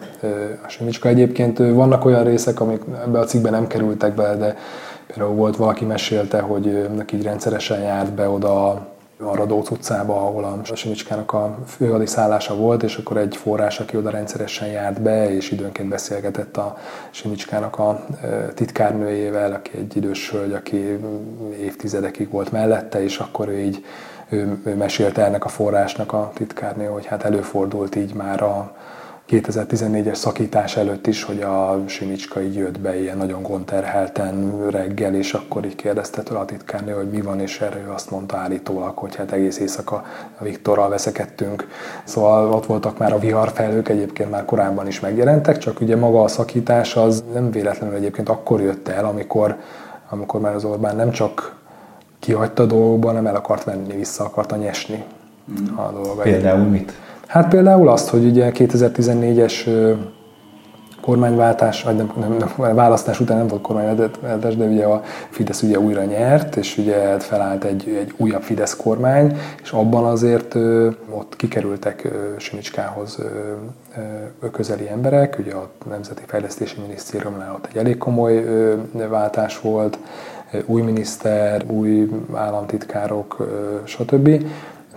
a 0.64 0.68
Simicska. 0.68 1.08
Egyébként 1.08 1.58
vannak 1.58 2.04
olyan 2.04 2.24
részek, 2.24 2.60
amik 2.60 2.82
ebbe 3.04 3.18
a 3.18 3.24
cikkbe 3.24 3.50
nem 3.50 3.66
kerültek 3.66 4.14
be, 4.14 4.36
de 4.36 4.56
például 5.06 5.34
volt 5.34 5.56
valaki 5.56 5.84
mesélte, 5.84 6.40
hogy 6.40 6.88
neki 6.96 7.22
rendszeresen 7.22 7.80
járt 7.80 8.12
be 8.12 8.28
oda 8.28 8.86
a 9.22 9.34
Radóc 9.34 9.70
utcába, 9.70 10.14
ahol 10.14 10.44
a 10.44 10.74
Simicskának 10.74 11.32
a 11.32 11.58
főhadiszállása 11.66 12.54
volt, 12.54 12.82
és 12.82 12.96
akkor 12.96 13.16
egy 13.16 13.36
forrás, 13.36 13.80
aki 13.80 13.96
oda 13.96 14.10
rendszeresen 14.10 14.68
járt 14.68 15.02
be, 15.02 15.34
és 15.34 15.50
időnként 15.50 15.88
beszélgetett 15.88 16.56
a 16.56 16.76
Simicskának 17.10 17.78
a 17.78 18.04
titkárnőjével, 18.54 19.52
aki 19.52 19.70
egy 19.76 19.96
idős 19.96 20.30
hölgy, 20.30 20.52
aki 20.52 20.98
évtizedekig 21.60 22.30
volt 22.30 22.52
mellette, 22.52 23.02
és 23.02 23.18
akkor 23.18 23.48
ő 23.48 23.58
így 23.58 23.84
ő, 24.28 24.60
ő 24.64 24.74
mesélte 24.74 25.24
ennek 25.24 25.44
a 25.44 25.48
forrásnak 25.48 26.12
a 26.12 26.30
titkárnő, 26.34 26.86
hogy 26.86 27.06
hát 27.06 27.22
előfordult 27.22 27.96
így 27.96 28.14
már 28.14 28.42
a 28.42 28.74
2014-es 29.30 30.14
szakítás 30.14 30.76
előtt 30.76 31.06
is, 31.06 31.22
hogy 31.22 31.40
a 31.40 31.82
Simicska 31.86 32.40
így 32.40 32.54
jött 32.54 32.80
be 32.80 33.00
ilyen 33.00 33.16
nagyon 33.16 33.42
gondterhelten 33.42 34.66
reggel, 34.70 35.14
és 35.14 35.34
akkor 35.34 35.64
így 35.64 35.74
kérdezte 35.74 36.22
tőle 36.22 36.40
a 36.40 36.44
titkárnő, 36.44 36.92
hogy 36.92 37.10
mi 37.10 37.20
van, 37.20 37.40
és 37.40 37.60
erre 37.60 37.80
ő 37.86 37.90
azt 37.90 38.10
mondta 38.10 38.36
állítólag, 38.36 38.98
hogy 38.98 39.16
hát 39.16 39.32
egész 39.32 39.58
éjszaka 39.58 40.04
Viktorral 40.40 40.88
veszekedtünk. 40.88 41.68
Szóval 42.04 42.52
ott 42.52 42.66
voltak 42.66 42.98
már 42.98 43.12
a 43.12 43.18
viharfelhők, 43.18 43.88
egyébként 43.88 44.30
már 44.30 44.44
korábban 44.44 44.86
is 44.86 45.00
megjelentek, 45.00 45.58
csak 45.58 45.80
ugye 45.80 45.96
maga 45.96 46.22
a 46.22 46.28
szakítás 46.28 46.96
az 46.96 47.24
nem 47.32 47.50
véletlenül 47.50 47.96
egyébként 47.96 48.28
akkor 48.28 48.60
jött 48.60 48.88
el, 48.88 49.04
amikor, 49.04 49.56
amikor 50.08 50.40
már 50.40 50.54
az 50.54 50.64
Orbán 50.64 50.96
nem 50.96 51.10
csak 51.10 51.56
kihagyta 52.18 52.66
dolgokban, 52.66 53.10
hanem 53.10 53.26
el 53.26 53.36
akart 53.36 53.64
venni, 53.64 53.96
vissza 53.96 54.24
akarta 54.24 54.56
nyesni 54.56 55.04
a 55.76 55.90
dolgait. 56.02 56.32
Például 56.32 56.64
mit? 56.64 56.92
Hát 57.30 57.48
például 57.48 57.88
azt, 57.88 58.08
hogy 58.08 58.24
ugye 58.24 58.50
2014-es 58.54 59.68
kormányváltás, 61.00 61.82
vagy 61.82 61.96
nem, 61.96 62.12
nem, 62.20 62.36
nem, 62.36 62.74
választás 62.74 63.20
után 63.20 63.36
nem 63.36 63.46
volt 63.46 63.62
kormányváltás, 63.62 64.56
de 64.56 64.64
ugye 64.64 64.84
a 64.84 65.02
Fidesz 65.30 65.62
ugye 65.62 65.78
újra 65.78 66.04
nyert, 66.04 66.56
és 66.56 66.78
ugye 66.78 67.18
felállt 67.18 67.64
egy, 67.64 67.88
egy 68.00 68.12
újabb 68.16 68.42
Fidesz 68.42 68.76
kormány, 68.76 69.38
és 69.62 69.70
abban 69.70 70.04
azért 70.04 70.54
ö, 70.54 70.90
ott 71.10 71.36
kikerültek 71.36 72.04
ö, 72.04 72.38
Simicskához 72.38 73.18
ö, 73.18 73.24
ö, 74.42 74.50
közeli 74.50 74.88
emberek, 74.88 75.36
ugye 75.38 75.54
a 75.54 75.70
Nemzeti 75.88 76.22
Fejlesztési 76.26 76.80
Minisztériumnál 76.80 77.54
ott 77.54 77.66
egy 77.66 77.76
elég 77.76 77.98
komoly 77.98 78.36
ö, 78.44 78.74
váltás 79.08 79.60
volt, 79.60 79.98
új 80.66 80.82
miniszter, 80.82 81.64
új 81.66 82.08
államtitkárok, 82.34 83.48
stb. 83.84 84.44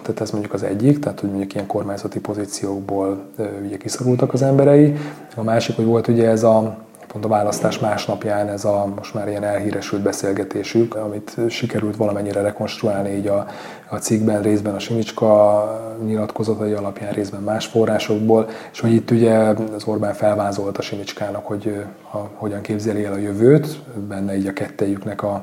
Tehát 0.04 0.22
ez 0.22 0.32
mondjuk 0.32 0.54
az 0.54 0.64
egyik, 0.64 1.00
tehát 1.00 1.20
hogy 1.20 1.30
mondjuk 1.30 1.54
ilyen 1.54 1.68
kormányzati 1.68 2.20
pozíciókból 2.20 3.24
ugye 3.66 3.78
kiszorultak 3.78 4.34
az 4.34 4.42
emberei. 4.42 4.96
A 5.36 5.44
másik, 5.44 5.76
hogy 5.76 5.86
volt 5.86 6.08
ugye 6.08 6.30
ez 6.30 6.44
a 6.44 6.78
pont 7.14 7.26
a 7.26 7.28
választás 7.28 7.80
másnapján 7.80 8.48
ez 8.48 8.66
a 8.66 8.94
most 8.96 9.14
már 9.14 9.28
ilyen 9.28 9.44
elhíresült 9.44 10.02
beszélgetésük, 10.02 10.96
amit 10.96 11.38
sikerült 11.50 11.96
valamennyire 11.96 12.42
rekonstruálni 12.42 13.10
így 13.10 13.28
a, 13.28 13.48
a 13.90 13.96
cikkben, 13.96 14.42
részben 14.42 14.76
a 14.76 14.80
Simicska 14.80 15.98
nyilatkozatai 16.06 16.72
alapján, 16.72 17.12
részben 17.12 17.42
más 17.42 17.66
forrásokból, 17.66 18.50
és 18.72 18.80
hogy 18.80 18.94
itt 18.94 19.12
ugye 19.12 19.34
az 19.76 19.84
Orbán 19.86 20.14
felvázolt 20.14 20.78
a 20.78 20.82
Simicskának, 20.82 21.46
hogy 21.46 21.86
a, 22.14 22.18
hogyan 22.18 22.62
képzeli 22.62 23.06
el 23.06 23.14
a 23.14 23.18
jövőt, 23.18 23.84
benne 24.08 24.38
így 24.38 24.48
a 24.48 24.54
kettejüknek 24.54 25.24
a, 25.24 25.42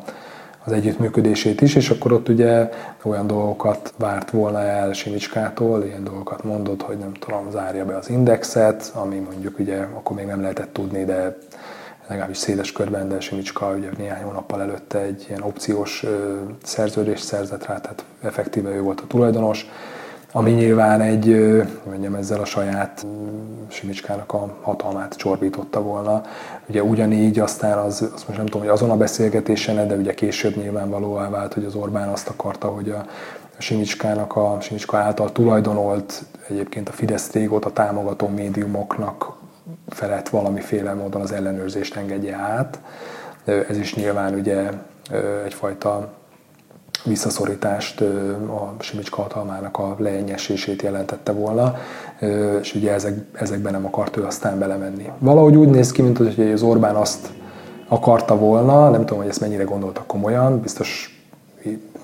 az 0.70 0.76
együttműködését 0.76 1.60
is, 1.60 1.74
és 1.74 1.90
akkor 1.90 2.12
ott 2.12 2.28
ugye 2.28 2.68
olyan 3.02 3.26
dolgokat 3.26 3.92
várt 3.96 4.30
volna 4.30 4.60
el 4.60 4.92
Simicskától, 4.92 5.84
ilyen 5.84 6.04
dolgokat 6.04 6.44
mondott, 6.44 6.82
hogy 6.82 6.98
nem 6.98 7.12
tudom, 7.12 7.50
zárja 7.50 7.84
be 7.84 7.96
az 7.96 8.08
indexet, 8.08 8.92
ami 8.94 9.18
mondjuk 9.18 9.58
ugye 9.58 9.78
akkor 9.78 10.16
még 10.16 10.26
nem 10.26 10.40
lehetett 10.40 10.72
tudni, 10.72 11.04
de 11.04 11.38
legalábbis 12.06 12.36
széles 12.36 12.72
körben, 12.72 13.08
de 13.08 13.20
Simicska 13.20 13.74
ugye 13.74 13.88
néhány 13.98 14.22
hónappal 14.22 14.60
előtte 14.60 14.98
egy 14.98 15.26
ilyen 15.28 15.42
opciós 15.42 16.04
szerződést 16.62 17.24
szerzett 17.24 17.66
rá, 17.66 17.80
tehát 17.80 18.04
effektíve 18.20 18.70
ő 18.70 18.80
volt 18.80 19.00
a 19.00 19.06
tulajdonos, 19.06 19.70
ami 20.32 20.50
nyilván 20.50 21.00
egy, 21.00 21.52
mondjam, 21.84 22.14
ezzel 22.14 22.40
a 22.40 22.44
saját 22.44 23.06
Simicskának 23.68 24.32
a 24.32 24.56
hatalmát 24.62 25.16
csorbította 25.16 25.82
volna. 25.82 26.22
Ugye 26.66 26.82
ugyanígy 26.82 27.38
aztán 27.38 27.78
az, 27.78 28.10
azt 28.14 28.26
most 28.26 28.38
nem 28.38 28.46
tudom, 28.46 28.60
hogy 28.60 28.70
azon 28.70 28.90
a 28.90 28.96
beszélgetésen, 28.96 29.88
de 29.88 29.94
ugye 29.94 30.14
később 30.14 30.56
nyilvánvalóvá 30.56 31.28
vált, 31.28 31.54
hogy 31.54 31.64
az 31.64 31.74
Orbán 31.74 32.08
azt 32.08 32.28
akarta, 32.28 32.68
hogy 32.68 32.90
a 32.90 33.04
Simicskának, 33.58 34.36
a 34.36 34.58
Simicska 34.60 34.96
által 34.96 35.32
tulajdonolt 35.32 36.22
egyébként 36.48 36.88
a 36.88 36.92
Fidesz 36.92 37.32
régóta 37.32 37.72
támogató 37.72 38.28
médiumoknak 38.28 39.32
felett 39.88 40.28
valamiféle 40.28 40.94
módon 40.94 41.20
az 41.20 41.32
ellenőrzést 41.32 41.96
engedje 41.96 42.36
át. 42.36 42.80
Ez 43.44 43.78
is 43.78 43.94
nyilván 43.94 44.34
ugye 44.34 44.70
egyfajta 45.44 46.12
visszaszorítást, 47.04 48.00
a 48.00 48.74
Simicska 48.78 49.22
hatalmának 49.22 49.78
a 49.78 49.94
leenyesését 49.98 50.82
jelentette 50.82 51.32
volna, 51.32 51.76
és 52.60 52.74
ugye 52.74 52.92
ezek, 52.92 53.14
ezekben 53.32 53.72
nem 53.72 53.86
akart 53.86 54.16
ő 54.16 54.24
aztán 54.24 54.58
belemenni. 54.58 55.10
Valahogy 55.18 55.56
úgy 55.56 55.68
néz 55.68 55.92
ki, 55.92 56.02
mint 56.02 56.16
hogy 56.16 56.50
az 56.52 56.62
Orbán 56.62 56.94
azt 56.94 57.28
akarta 57.88 58.36
volna, 58.36 58.90
nem 58.90 59.00
tudom, 59.00 59.18
hogy 59.18 59.28
ezt 59.28 59.40
mennyire 59.40 59.64
gondolta 59.64 60.02
komolyan, 60.06 60.60
biztos 60.60 61.20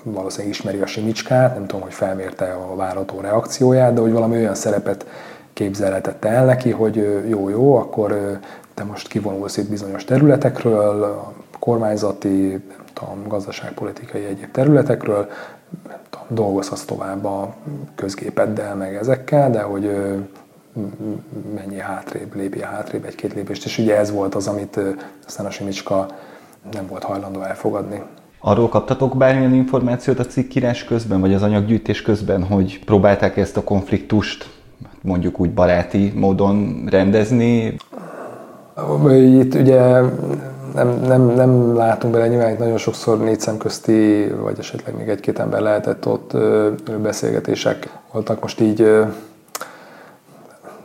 valószínűleg 0.03 0.53
ismeri 0.53 0.81
a 0.81 0.85
Simicskát, 0.85 1.53
nem 1.53 1.65
tudom, 1.65 1.81
hogy 1.81 1.93
felmérte 1.93 2.45
a 2.45 2.75
várható 2.75 3.19
reakcióját, 3.19 3.93
de 3.93 4.01
hogy 4.01 4.11
valami 4.11 4.35
olyan 4.35 4.55
szerepet 4.55 5.05
képzelhetette 5.53 6.29
el 6.29 6.45
neki, 6.45 6.71
hogy 6.71 7.23
jó-jó, 7.29 7.75
akkor 7.75 8.39
te 8.77 8.83
most 8.83 9.07
kivonulsz 9.07 9.57
itt 9.57 9.69
bizonyos 9.69 10.03
területekről, 10.03 11.03
a 11.03 11.33
kormányzati, 11.59 12.59
tudom, 12.93 13.27
gazdaságpolitikai 13.27 14.23
egyéb 14.23 14.51
területekről, 14.51 15.29
tudom, 16.09 16.25
dolgozhatsz 16.29 16.85
tovább 16.85 17.25
a 17.25 17.55
közgépeddel, 17.95 18.75
meg 18.75 18.95
ezekkel, 18.95 19.51
de 19.51 19.61
hogy 19.61 19.91
mennyi 21.55 21.79
hátrébb, 21.79 22.35
lépje 22.35 22.65
hátrébb 22.65 23.05
egy-két 23.05 23.33
lépést, 23.33 23.65
és 23.65 23.77
ugye 23.77 23.97
ez 23.97 24.11
volt 24.11 24.35
az, 24.35 24.47
amit 24.47 24.79
aztán 25.25 25.45
a 25.45 25.49
Simicska 25.49 26.07
nem 26.71 26.87
volt 26.87 27.03
hajlandó 27.03 27.41
elfogadni. 27.41 28.01
Arról 28.39 28.69
kaptatok 28.69 29.17
bármilyen 29.17 29.53
információt 29.53 30.19
a 30.19 30.25
cikkírás 30.25 30.83
közben, 30.83 31.19
vagy 31.19 31.33
az 31.33 31.43
anyaggyűjtés 31.43 32.01
közben, 32.01 32.43
hogy 32.43 32.85
próbálták 32.85 33.37
ezt 33.37 33.57
a 33.57 33.63
konfliktust 33.63 34.49
mondjuk 35.01 35.39
úgy 35.39 35.53
baráti 35.53 36.11
módon 36.15 36.87
rendezni? 36.89 37.75
Itt 39.11 39.55
ugye 39.55 40.01
nem, 40.73 40.99
nem, 41.07 41.21
nem 41.21 41.75
látunk 41.75 42.13
bele, 42.13 42.27
nyilván 42.27 42.51
itt 42.51 42.59
nagyon 42.59 42.77
sokszor 42.77 43.19
négy 43.19 43.39
szemközti, 43.39 44.27
vagy 44.41 44.59
esetleg 44.59 44.95
még 44.97 45.07
egy-két 45.07 45.39
ember 45.39 45.61
lehetett 45.61 46.07
ott 46.07 46.37
beszélgetések 47.01 47.89
voltak. 48.11 48.41
Most 48.41 48.61
így 48.61 49.05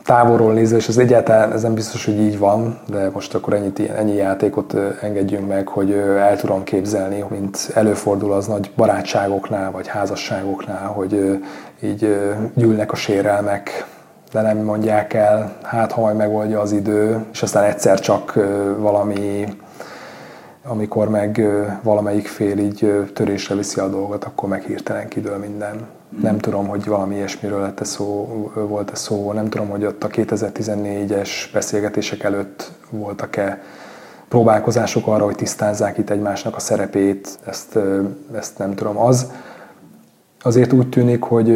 távolról 0.04 0.52
nézve, 0.52 0.76
és 0.76 0.88
ez 0.88 0.99
egyáltalán 0.99 1.52
ez 1.52 1.62
nem 1.62 1.75
biztos, 1.75 2.04
hogy 2.04 2.20
így 2.20 2.38
van, 2.38 2.78
de 2.88 3.11
most 3.12 3.34
akkor 3.34 3.52
ennyit, 3.52 3.78
ennyi 3.78 4.14
játékot 4.14 4.75
engedjünk 5.00 5.49
meg, 5.49 5.68
hogy 5.68 5.92
el 6.18 6.37
tudom 6.37 6.62
képzelni, 6.62 7.25
mint 7.28 7.70
előfordul 7.75 8.32
az 8.32 8.46
nagy 8.46 8.70
barátságoknál, 8.76 9.70
vagy 9.70 9.87
házasságoknál, 9.87 10.87
hogy 10.87 11.40
így 11.80 12.16
gyűlnek 12.54 12.92
a 12.92 12.96
sérelmek, 12.96 13.87
de 14.32 14.40
nem 14.40 14.58
mondják 14.58 15.12
el, 15.12 15.56
hát 15.62 15.92
ha 15.92 16.00
majd 16.00 16.16
megoldja 16.16 16.60
az 16.60 16.72
idő, 16.72 17.24
és 17.32 17.42
aztán 17.42 17.64
egyszer 17.64 18.00
csak 18.00 18.34
valami, 18.78 19.44
amikor 20.64 21.08
meg 21.08 21.46
valamelyik 21.82 22.26
fél 22.26 22.58
így 22.58 23.10
törésre 23.14 23.54
viszi 23.54 23.80
a 23.80 23.88
dolgot, 23.88 24.24
akkor 24.24 24.48
meg 24.48 24.62
hirtelen 24.62 25.08
kidől 25.08 25.36
minden. 25.36 25.86
Nem 26.22 26.38
tudom, 26.38 26.66
hogy 26.66 26.84
valami 26.84 27.14
ilyesmiről 27.14 27.60
lett 27.60 27.84
szó, 27.84 28.28
volt-e 28.54 28.94
szó, 28.94 29.32
nem 29.32 29.48
tudom, 29.48 29.68
hogy 29.68 29.84
ott 29.84 30.04
a 30.04 30.08
2014-es 30.08 31.28
beszélgetések 31.52 32.22
előtt 32.22 32.70
voltak-e 32.90 33.62
próbálkozások 34.28 35.06
arra, 35.06 35.24
hogy 35.24 35.36
tisztázzák 35.36 35.98
itt 35.98 36.10
egymásnak 36.10 36.56
a 36.56 36.60
szerepét, 36.60 37.38
ezt, 37.46 37.78
ezt 38.34 38.58
nem 38.58 38.74
tudom. 38.74 38.98
Az, 38.98 39.32
azért 40.42 40.72
úgy 40.72 40.88
tűnik, 40.88 41.22
hogy, 41.22 41.49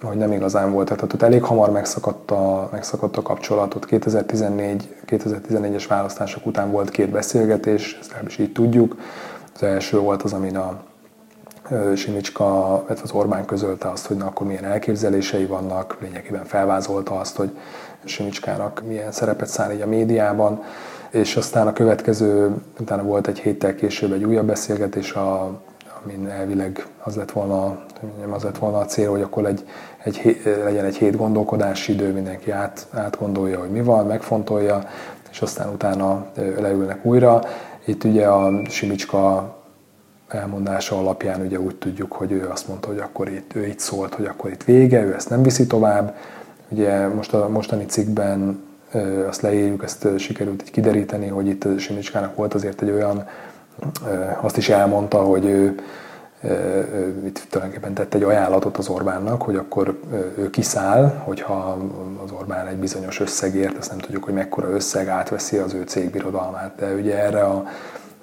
hogy 0.00 0.16
nem 0.16 0.32
igazán 0.32 0.72
volt. 0.72 0.86
Tehát 0.86 1.02
ott 1.02 1.22
elég 1.22 1.42
hamar 1.42 1.70
megszakadt 1.70 2.30
a, 2.30 2.68
megszakadt 2.72 3.16
a 3.16 3.22
kapcsolatot. 3.22 3.84
2014, 3.84 4.94
2014-es 5.06 5.84
választások 5.88 6.46
után 6.46 6.70
volt 6.70 6.90
két 6.90 7.10
beszélgetés, 7.10 7.96
ezt 8.00 8.08
legalábbis 8.08 8.38
így 8.38 8.52
tudjuk. 8.52 8.96
Az 9.54 9.62
első 9.62 9.98
volt 9.98 10.22
az, 10.22 10.32
amin 10.32 10.56
a 10.56 10.80
Simicska, 11.96 12.82
illetve 12.86 13.04
az 13.04 13.12
Orbán 13.12 13.44
közölte 13.44 13.88
azt, 13.88 14.06
hogy 14.06 14.16
na, 14.16 14.26
akkor 14.26 14.46
milyen 14.46 14.64
elképzelései 14.64 15.46
vannak, 15.46 15.96
lényegében 16.00 16.44
felvázolta 16.44 17.18
azt, 17.18 17.36
hogy 17.36 17.50
Simicskának 18.04 18.82
milyen 18.86 19.12
szerepet 19.12 19.48
száll 19.48 19.72
így 19.72 19.80
a 19.80 19.86
médiában, 19.86 20.62
és 21.10 21.36
aztán 21.36 21.66
a 21.66 21.72
következő, 21.72 22.54
utána 22.80 23.02
volt 23.02 23.26
egy 23.26 23.38
héttel 23.38 23.74
később 23.74 24.12
egy 24.12 24.24
újabb 24.24 24.46
beszélgetés 24.46 25.12
a 25.12 25.60
amin 26.04 26.28
elvileg 26.28 26.86
az 27.08 27.16
lett 27.16 27.30
volna, 27.30 27.78
az 28.30 28.42
lett 28.42 28.58
volna 28.58 28.78
a 28.78 28.84
cél, 28.84 29.10
hogy 29.10 29.22
akkor 29.22 29.46
egy, 29.46 29.64
egy, 30.02 30.42
legyen 30.64 30.84
egy 30.84 30.96
hét 30.96 31.16
gondolkodási 31.16 31.92
idő, 31.92 32.12
mindenki 32.12 32.50
át, 32.50 32.86
átgondolja, 32.92 33.58
hogy 33.58 33.70
mi 33.70 33.82
van, 33.82 34.06
megfontolja, 34.06 34.82
és 35.30 35.42
aztán 35.42 35.68
utána 35.68 36.26
leülnek 36.58 37.04
újra. 37.04 37.40
Itt 37.84 38.04
ugye 38.04 38.26
a 38.26 38.50
Simicska 38.68 39.56
elmondása 40.28 40.98
alapján 40.98 41.40
ugye 41.40 41.60
úgy 41.60 41.76
tudjuk, 41.76 42.12
hogy 42.12 42.32
ő 42.32 42.48
azt 42.48 42.68
mondta, 42.68 42.88
hogy 42.88 42.98
akkor 42.98 43.28
itt, 43.28 43.54
ő 43.54 43.66
itt 43.66 43.78
szólt, 43.78 44.14
hogy 44.14 44.26
akkor 44.26 44.50
itt 44.50 44.64
vége, 44.64 45.02
ő 45.02 45.14
ezt 45.14 45.30
nem 45.30 45.42
viszi 45.42 45.66
tovább. 45.66 46.14
Ugye 46.68 47.06
most 47.06 47.34
a 47.34 47.48
mostani 47.48 47.84
cikkben 47.84 48.66
azt 49.28 49.40
leírjuk, 49.40 49.82
ezt 49.82 50.08
sikerült 50.18 50.62
így 50.62 50.70
kideríteni, 50.70 51.28
hogy 51.28 51.46
itt 51.46 51.78
Simicskának 51.78 52.36
volt 52.36 52.54
azért 52.54 52.82
egy 52.82 52.90
olyan 52.90 53.28
azt 54.40 54.56
is 54.56 54.68
elmondta, 54.68 55.18
hogy 55.18 55.44
ő 55.44 55.74
itt 57.24 57.46
tulajdonképpen 57.50 57.94
tett 57.94 58.14
egy 58.14 58.22
ajánlatot 58.22 58.76
az 58.76 58.88
Orbánnak, 58.88 59.42
hogy 59.42 59.56
akkor 59.56 60.00
ő 60.38 60.50
kiszáll, 60.50 61.22
hogyha 61.24 61.78
az 62.24 62.30
Orbán 62.38 62.66
egy 62.66 62.76
bizonyos 62.76 63.20
összegért, 63.20 63.78
azt 63.78 63.90
nem 63.90 63.98
tudjuk, 63.98 64.24
hogy 64.24 64.34
mekkora 64.34 64.68
összeg 64.68 65.08
átveszi 65.08 65.56
az 65.56 65.74
ő 65.74 65.82
cégbirodalmát, 65.82 66.72
de 66.78 66.94
ugye 66.94 67.18
erre 67.18 67.42
a 67.42 67.64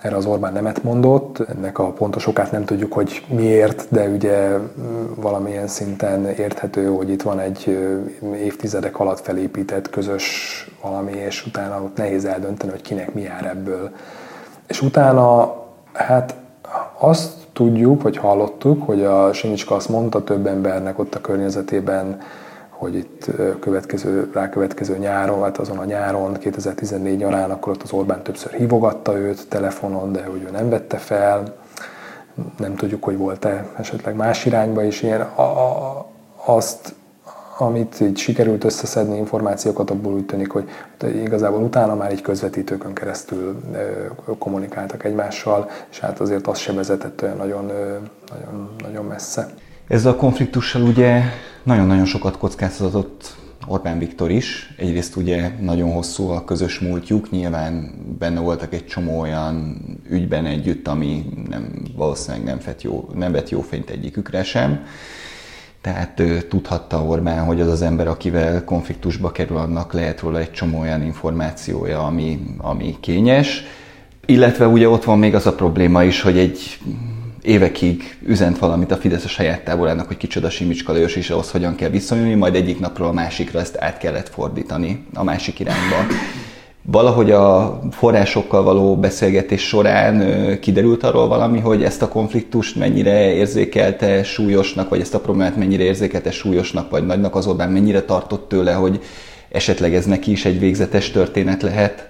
erre 0.06 0.16
az 0.16 0.26
Orbán 0.26 0.54
nemet 0.54 0.84
mondott, 0.84 1.40
ennek 1.40 1.80
a 1.80 1.92
pontos 1.92 2.28
okát 2.28 2.52
nem 2.52 2.66
tudjuk, 2.66 2.94
hogy 2.94 3.26
miért, 3.30 3.86
de 3.90 4.08
ugye 4.08 4.58
valamilyen 5.16 5.68
szinten 5.68 6.26
érthető, 6.26 6.88
hogy 6.88 7.10
itt 7.10 7.22
van 7.22 7.40
egy 7.40 7.78
évtizedek 8.36 9.00
alatt 9.00 9.20
felépített 9.20 9.90
közös 9.90 10.70
valami, 10.82 11.12
és 11.12 11.46
utána 11.46 11.82
ott 11.82 11.98
nehéz 11.98 12.26
eldönteni, 12.26 12.72
hogy 12.72 12.82
kinek 12.82 13.14
mi 13.14 13.22
jár 13.22 13.46
ebből. 13.46 13.90
És 14.68 14.82
utána, 14.82 15.56
hát 15.94 16.36
azt 16.98 17.34
tudjuk, 17.56 18.02
vagy 18.02 18.18
hallottuk, 18.18 18.84
hogy 18.84 19.04
a 19.04 19.34
Simicska 19.34 19.76
azt 19.76 19.90
mondta 19.90 20.24
több 20.24 20.46
embernek 20.46 21.00
ott 21.00 21.16
a 21.16 21.22
környezetében, 21.22 22.22
hogy 22.70 22.96
itt 22.96 23.26
következő, 23.60 24.30
rákövetkező 24.34 24.98
nyáron, 24.98 25.42
hát 25.42 25.58
azon 25.58 25.78
a 25.78 25.86
nyáron, 25.86 26.34
2014 26.34 27.18
nyarán, 27.18 27.52
akkor 27.52 27.74
ott 27.74 27.84
az 27.84 27.92
Orbán 27.92 28.24
többször 28.24 28.52
hívogatta 28.52 29.18
őt 29.18 29.48
telefonon, 29.50 30.12
de 30.12 30.24
hogy 30.24 30.44
ő 30.48 30.50
nem 30.52 30.70
vette 30.70 30.98
fel. 30.98 31.56
Nem 32.58 32.76
tudjuk, 32.76 33.04
hogy 33.04 33.18
volt-e 33.18 33.68
esetleg 33.78 34.16
más 34.16 34.46
irányba 34.46 34.84
is 34.84 35.02
ilyen. 35.02 35.22
A, 35.22 35.42
a, 35.42 36.06
azt, 36.46 36.94
amit 37.58 38.00
így 38.02 38.18
sikerült 38.18 38.64
összeszedni 38.64 39.18
információkat, 39.18 39.90
abból 39.90 40.14
úgy 40.14 40.26
tűnik, 40.26 40.52
hogy 40.52 40.70
igazából 41.24 41.62
utána 41.62 41.96
már 41.96 42.12
egy 42.12 42.22
közvetítőkön 42.22 42.94
keresztül 42.94 43.62
kommunikáltak 44.40 45.04
egymással, 45.04 45.70
és 45.92 46.00
hát 46.00 46.20
azért 46.20 46.48
az 46.48 46.58
se 46.58 46.74
vezetett 46.74 47.22
olyan 47.22 47.38
nagyon, 47.38 47.66
nagyon, 48.30 48.76
nagyon 48.84 49.06
messze. 49.06 49.54
Ezzel 49.88 50.12
a 50.12 50.16
konfliktussal 50.16 50.82
ugye 50.82 51.22
nagyon-nagyon 51.64 52.06
sokat 52.06 52.38
kockáztatott 52.38 53.36
Orbán 53.68 54.00
Viktor 54.00 54.32
is. 54.32 54.74
Egyrészt 54.78 55.16
ugye 55.16 55.52
nagyon 55.62 55.92
hosszú 55.92 56.30
a 56.30 56.44
közös 56.44 56.80
múltjuk, 56.80 57.30
nyilván 57.30 57.92
benne 58.20 58.40
voltak 58.40 58.74
egy 58.74 58.86
csomó 58.86 59.20
olyan 59.20 59.78
ügyben 60.10 60.46
együtt, 60.46 60.88
ami 60.88 61.26
nem, 61.50 61.72
valószínűleg 61.96 62.46
nem 62.46 62.60
vett 62.66 62.82
jó, 62.82 63.10
nem 63.14 63.32
vett 63.32 63.50
jó 63.50 63.62
fényt 63.62 63.90
egyikükre 63.90 64.44
sem. 64.44 64.86
Tehát 65.86 66.22
tudhatta 66.50 67.04
Orbán, 67.04 67.46
hogy 67.46 67.62
az 67.62 67.68
az 67.68 67.82
ember, 67.82 68.08
akivel 68.08 68.64
konfliktusba 68.64 69.32
kerül, 69.32 69.58
annak 69.58 69.94
lehet 69.94 70.20
róla 70.20 70.40
egy 70.40 70.52
csomó 70.52 70.80
olyan 70.80 71.04
információja, 71.04 72.06
ami, 72.06 72.40
ami 72.58 72.96
kényes. 73.00 73.64
Illetve 74.26 74.68
ugye 74.68 74.90
ott 74.90 75.04
van 75.04 75.20
még 75.20 75.36
az 75.36 75.48
a 75.48 75.54
probléma 75.54 76.04
is, 76.04 76.22
hogy 76.22 76.38
egy 76.38 76.80
évekig 77.42 78.18
üzent 78.26 78.58
valamit 78.58 78.92
a 78.92 78.96
Fidesz 78.96 79.24
a 79.24 79.28
saját 79.28 79.64
tábolának, 79.64 80.08
hogy 80.08 80.18
kicsoda 80.18 80.50
Simicska 80.50 80.92
Lajos 80.92 81.16
és 81.16 81.30
ahhoz 81.30 81.52
hogyan 81.52 81.76
kell 81.76 81.90
viszonyulni, 81.90 82.36
majd 82.36 82.56
egyik 82.56 82.80
napról 82.80 83.08
a 83.08 83.14
másikra 83.14 83.60
ezt 83.60 83.78
át 83.78 83.98
kellett 83.98 84.30
fordítani 84.30 85.06
a 85.14 85.24
másik 85.24 85.60
irányba. 85.60 85.96
Valahogy 86.92 87.32
a 87.32 87.80
forrásokkal 87.92 88.64
való 88.64 88.96
beszélgetés 88.96 89.68
során 89.68 90.24
kiderült 90.60 91.04
arról 91.04 91.28
valami, 91.28 91.60
hogy 91.60 91.84
ezt 91.84 92.02
a 92.02 92.08
konfliktust 92.08 92.76
mennyire 92.76 93.34
érzékelte 93.34 94.24
súlyosnak, 94.24 94.90
vagy 94.90 95.00
ezt 95.00 95.14
a 95.14 95.20
problémát 95.20 95.58
mennyire 95.58 95.84
érzékelte 95.84 96.32
súlyosnak, 96.32 96.90
vagy 96.90 97.06
nagynak 97.06 97.36
az 97.36 97.48
Orbán 97.48 97.70
mennyire 97.70 98.02
tartott 98.02 98.48
tőle, 98.50 98.74
hogy 98.74 99.00
esetleg 99.52 99.96
ez 99.96 100.06
neki 100.06 100.32
is 100.32 100.46
egy 100.46 100.60
végzetes 100.60 101.12
történet 101.12 101.62
lehet? 101.62 102.08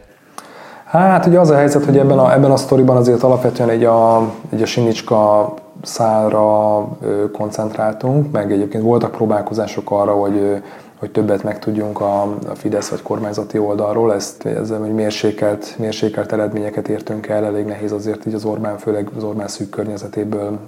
Hát 0.85 1.25
ugye 1.25 1.39
az 1.39 1.49
a 1.49 1.55
helyzet, 1.55 1.85
hogy 1.85 1.97
ebben 1.97 2.19
a, 2.19 2.33
ebben 2.33 2.51
a 2.51 2.57
sztoriban 2.57 2.97
azért 2.97 3.23
alapvetően 3.23 3.69
egy 3.69 3.83
a, 3.83 4.31
egy 4.49 4.61
a 4.61 4.65
Sinicska 4.65 5.53
szálra 5.81 6.87
koncentráltunk, 7.33 8.31
meg 8.31 8.51
egyébként 8.51 8.83
voltak 8.83 9.11
próbálkozások 9.11 9.91
arra, 9.91 10.11
hogy 10.11 10.61
hogy 10.99 11.11
többet 11.11 11.43
megtudjunk 11.43 12.01
a, 12.01 12.21
a 12.21 12.55
Fidesz 12.55 12.89
vagy 12.89 13.01
kormányzati 13.01 13.57
oldalról, 13.57 14.13
ezt 14.13 14.45
ezzel, 14.45 14.79
hogy 14.79 14.93
mérsékelt, 14.93 15.75
mérsékelt 15.77 16.31
eredményeket 16.31 16.87
értünk 16.87 17.27
el, 17.27 17.45
elég 17.45 17.65
nehéz 17.65 17.91
azért 17.91 18.25
így 18.25 18.33
az 18.33 18.45
Orbán, 18.45 18.77
főleg 18.77 19.09
az 19.17 19.23
Orbán 19.23 19.47
szűk 19.47 19.69
környezetéből 19.69 20.59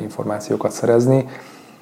információkat 0.00 0.70
szerezni. 0.70 1.26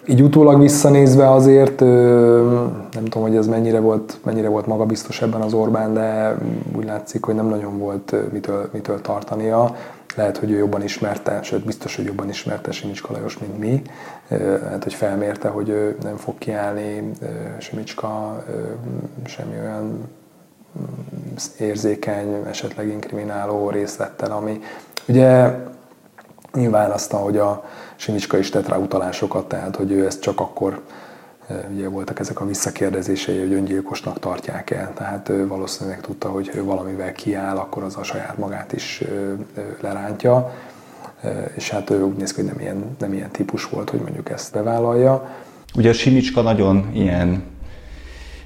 Így 0.06 0.22
utólag 0.22 0.60
visszanézve 0.60 1.30
azért, 1.30 1.80
nem 1.80 3.04
tudom, 3.04 3.22
hogy 3.22 3.36
ez 3.36 3.46
mennyire 3.46 3.80
volt, 3.80 4.18
mennyire 4.24 4.48
volt 4.48 4.66
magabiztos 4.66 5.22
ebben 5.22 5.40
az 5.40 5.52
Orbán, 5.52 5.94
de 5.94 6.38
úgy 6.76 6.84
látszik, 6.84 7.24
hogy 7.24 7.34
nem 7.34 7.46
nagyon 7.46 7.78
volt 7.78 8.14
mitől, 8.32 8.68
mitől 8.72 9.00
tartania. 9.00 9.76
Lehet, 10.16 10.36
hogy 10.36 10.50
ő 10.50 10.56
jobban 10.56 10.82
ismerte, 10.82 11.42
sőt 11.42 11.64
biztos, 11.64 11.96
hogy 11.96 12.04
jobban 12.04 12.28
ismerte 12.28 12.70
Simicska 12.70 13.12
Lajos, 13.12 13.38
mint 13.38 13.58
mi. 13.58 13.82
Lehet, 14.28 14.82
hogy 14.82 14.94
felmérte, 14.94 15.48
hogy 15.48 15.68
ő 15.68 15.96
nem 16.02 16.16
fog 16.16 16.38
kiállni 16.38 17.10
Simicska 17.58 18.44
semmi 19.24 19.58
olyan 19.58 20.08
mm, 20.78 21.34
érzékeny, 21.58 22.44
esetleg 22.48 22.88
inkrimináló 22.88 23.70
részlettel, 23.70 24.32
ami 24.32 24.60
ugye 25.08 25.50
nyilván 26.52 26.90
azt, 26.90 27.12
hogy 27.12 27.36
a 27.36 27.64
Simicska 27.96 28.38
is 28.38 28.50
tett 28.50 28.68
rá 28.68 28.76
utalásokat, 28.76 29.48
tehát 29.48 29.76
hogy 29.76 29.92
ő 29.92 30.06
ezt 30.06 30.20
csak 30.20 30.40
akkor 30.40 30.82
ugye 31.70 31.88
voltak 31.88 32.18
ezek 32.18 32.40
a 32.40 32.46
visszakérdezései, 32.46 33.38
hogy 33.38 33.52
öngyilkosnak 33.52 34.18
tartják 34.18 34.70
el, 34.70 34.92
tehát 34.94 35.28
ő 35.28 35.46
valószínűleg 35.46 36.00
tudta, 36.00 36.28
hogy 36.28 36.50
ő 36.54 36.64
valamivel 36.64 37.12
kiáll, 37.12 37.56
akkor 37.56 37.82
az 37.82 37.96
a 37.96 38.02
saját 38.02 38.38
magát 38.38 38.72
is 38.72 39.04
lerántja, 39.80 40.52
és 41.56 41.70
hát 41.70 41.90
ő 41.90 42.02
úgy 42.02 42.16
néz 42.16 42.32
ki, 42.32 42.40
hogy 42.40 42.50
nem 42.50 42.60
ilyen, 42.60 42.96
nem 42.98 43.12
ilyen 43.12 43.30
típus 43.30 43.64
volt, 43.64 43.90
hogy 43.90 44.00
mondjuk 44.00 44.30
ezt 44.30 44.52
bevállalja. 44.52 45.28
Ugye 45.74 45.88
a 45.88 45.92
Simicska 45.92 46.40
nagyon 46.40 46.90
ilyen 46.92 47.42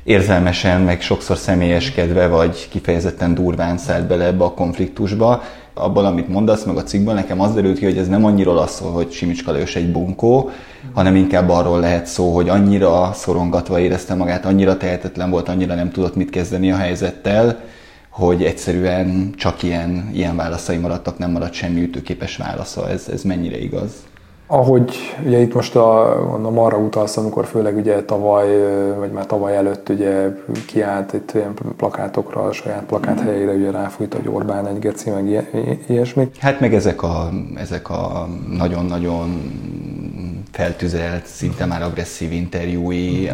érzelmesen, 0.05 0.81
meg 0.81 1.00
sokszor 1.00 1.37
személyeskedve, 1.37 2.26
vagy 2.26 2.69
kifejezetten 2.69 3.35
durván 3.35 3.79
szállt 3.79 4.07
bele 4.07 4.25
ebbe 4.25 4.44
a 4.44 4.55
konfliktusba, 4.55 5.42
abban, 5.75 6.05
amit 6.05 6.29
mondasz, 6.29 6.64
meg 6.64 6.77
a 6.77 6.83
cikkben, 6.83 7.14
nekem 7.14 7.40
az 7.40 7.55
derült 7.55 7.79
ki, 7.79 7.85
hogy 7.85 7.99
ez 7.99 8.09
nem 8.09 8.25
annyira 8.25 8.61
az 8.61 8.70
szól, 8.70 8.92
hogy 8.92 9.12
Simicska 9.12 9.53
Lajos 9.53 9.77
egy 9.77 9.92
bunkó, 9.92 10.51
hanem 10.92 11.16
inkább 11.16 11.49
arról 11.49 11.81
lehet 11.81 12.07
szó, 12.07 12.35
hogy 12.35 12.49
annyira 12.49 13.12
szorongatva 13.12 13.79
érezte 13.79 14.14
magát, 14.14 14.44
annyira 14.44 14.77
tehetetlen 14.77 15.31
volt, 15.31 15.49
annyira 15.49 15.75
nem 15.75 15.90
tudott 15.90 16.14
mit 16.14 16.31
kezdeni 16.31 16.73
a 16.73 16.77
helyzettel, 16.77 17.61
hogy 18.12 18.44
egyszerűen 18.44 19.33
csak 19.37 19.62
ilyen, 19.62 20.11
ilyen 20.12 20.37
válaszai 20.37 20.77
maradtak, 20.77 21.18
nem 21.18 21.31
maradt 21.31 21.53
semmi 21.53 21.83
ütőképes 21.83 22.37
válasza. 22.37 22.88
Ez, 22.88 23.09
ez 23.12 23.22
mennyire 23.22 23.59
igaz? 23.59 23.92
Ahogy 24.46 24.94
ugye 25.25 25.38
itt 25.38 25.55
most 25.55 25.77
a, 25.77 26.16
mondom, 26.31 26.59
arra 26.59 26.77
utalsz, 26.77 27.16
amikor 27.16 27.46
főleg 27.46 27.77
ugye 27.77 28.03
tavaly, 28.03 28.48
vagy 28.98 29.11
már 29.11 29.27
tavaly 29.27 29.57
előtt 29.57 29.88
ugye 29.88 30.29
kiállt 30.66 31.12
itt 31.12 31.33
ilyen 31.35 31.55
plakátokra, 31.77 32.42
a 32.42 32.53
saját 32.53 32.85
plakát 32.85 33.20
helyére 33.20 33.53
ugye 33.53 33.70
ráfújt, 33.70 34.14
hogy 34.14 34.29
Orbán 34.29 34.66
egy 34.66 34.79
geci, 34.79 35.11
meg 35.11 35.46
ilyesmi. 35.88 36.31
Hát 36.38 36.61
meg 36.61 36.75
ezek 36.75 37.03
a, 37.03 37.29
ezek 37.55 37.90
a 37.90 38.29
nagyon-nagyon 38.57 39.53
feltüzelt, 40.53 41.27
szinte 41.27 41.65
már 41.65 41.83
agresszív 41.83 42.33
interjúi, 42.33 43.31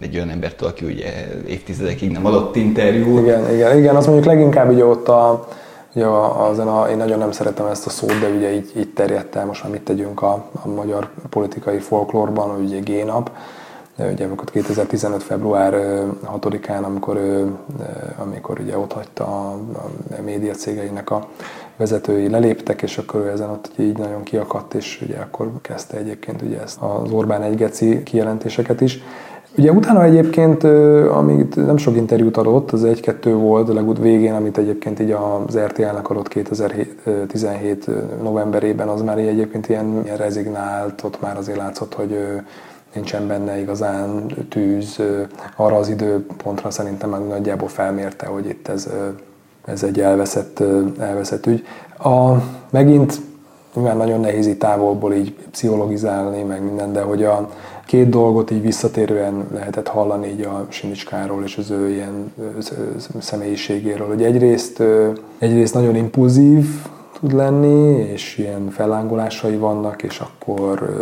egy 0.00 0.14
olyan 0.14 0.30
embertől, 0.30 0.68
aki 0.68 0.84
ugye 0.84 1.10
évtizedekig 1.46 2.10
nem 2.10 2.26
adott 2.26 2.56
interjút. 2.56 3.20
Igen, 3.20 3.52
igen, 3.52 3.78
igen, 3.78 3.96
az 3.96 4.06
mondjuk 4.06 4.26
leginkább 4.26 4.70
ugye 4.70 4.84
ott 4.84 5.08
a, 5.08 5.48
Ugye 5.94 6.06
azon 6.06 6.68
a, 6.68 6.88
én 6.88 6.96
nagyon 6.96 7.18
nem 7.18 7.32
szeretem 7.32 7.66
ezt 7.66 7.86
a 7.86 7.90
szót, 7.90 8.18
de 8.20 8.28
ugye 8.28 8.54
így, 8.54 8.72
így 8.76 8.92
terjedt 8.92 9.36
el, 9.36 9.46
most 9.46 9.62
már 9.62 9.72
mit 9.72 9.82
tegyünk 9.82 10.22
a, 10.22 10.44
a 10.64 10.68
magyar 10.68 11.08
politikai 11.30 11.78
folklórban, 11.78 12.60
ugye 12.64 12.78
G-nap, 12.78 13.30
ugye 14.12 14.24
amikor 14.24 14.50
2015. 14.50 15.22
február 15.22 15.74
6-án, 16.40 16.82
amikor, 16.82 17.18
amikor 18.18 18.60
ugye 18.60 18.78
ott 18.78 18.92
hagyta 18.92 19.24
a, 19.24 19.58
a 20.18 20.22
média 20.24 20.52
cégeinek 20.52 21.10
a 21.10 21.28
vezetői 21.76 22.28
leléptek, 22.28 22.82
és 22.82 22.98
akkor 22.98 23.26
ezen 23.26 23.50
ott 23.50 23.70
így 23.78 23.98
nagyon 23.98 24.22
kiakadt, 24.22 24.74
és 24.74 25.02
ugye 25.06 25.16
akkor 25.16 25.50
kezdte 25.62 25.96
egyébként 25.96 26.42
ugye 26.42 26.60
ezt 26.60 26.78
az 26.80 27.10
Orbán 27.10 27.42
egy 27.42 27.54
geci 27.54 28.02
kijelentéseket 28.02 28.80
is. 28.80 29.02
Ugye 29.56 29.72
utána 29.72 30.04
egyébként, 30.04 30.64
amíg 31.08 31.54
nem 31.54 31.76
sok 31.76 31.96
interjút 31.96 32.36
adott, 32.36 32.70
az 32.70 32.84
egy-kettő 32.84 33.34
volt 33.34 33.68
a 33.68 33.74
legút 33.74 33.98
végén, 33.98 34.32
amit 34.32 34.58
egyébként 34.58 35.00
így 35.00 35.10
az 35.46 35.58
RTL-nek 35.58 36.10
adott 36.10 36.28
2017 36.28 37.86
novemberében, 38.22 38.88
az 38.88 39.02
már 39.02 39.18
így 39.18 39.26
egyébként 39.26 39.68
ilyen, 39.68 40.00
ilyen 40.04 40.16
rezignált, 40.16 41.02
ott 41.04 41.20
már 41.20 41.36
azért 41.36 41.58
látszott, 41.58 41.94
hogy 41.94 42.18
nincsen 42.94 43.26
benne 43.26 43.60
igazán 43.60 44.26
tűz. 44.48 45.02
Arra 45.56 45.76
az 45.76 45.88
időpontra 45.88 46.70
szerintem 46.70 47.10
már 47.10 47.26
nagyjából 47.26 47.68
felmérte, 47.68 48.26
hogy 48.26 48.46
itt 48.46 48.68
ez, 48.68 48.88
ez 49.64 49.82
egy 49.82 50.00
elveszett, 50.00 50.62
elveszett 50.98 51.46
ügy. 51.46 51.66
A, 51.98 52.32
megint 52.70 53.20
nyilván 53.74 53.96
nagyon 53.96 54.20
nehéz 54.20 54.46
így 54.46 54.58
távolból 54.58 55.12
így 55.12 55.34
pszichologizálni, 55.50 56.42
meg 56.42 56.62
minden, 56.64 56.92
de 56.92 57.00
hogy 57.00 57.24
a, 57.24 57.48
két 57.86 58.08
dolgot 58.08 58.50
így 58.50 58.62
visszatérően 58.62 59.46
lehetett 59.52 59.88
hallani 59.88 60.26
így 60.26 60.40
a 60.40 60.66
Simicskáról 60.68 61.42
és 61.44 61.56
az 61.56 61.70
ő 61.70 61.90
ilyen 61.90 62.32
személyiségéről, 63.18 64.06
hogy 64.06 64.22
egyrészt, 64.22 64.82
egyrészt 65.38 65.74
nagyon 65.74 65.96
impulzív 65.96 66.66
tud 67.22 67.32
lenni, 67.32 68.00
és 68.00 68.38
ilyen 68.38 68.70
fellángolásai 68.70 69.56
vannak, 69.56 70.02
és 70.02 70.20
akkor 70.20 70.94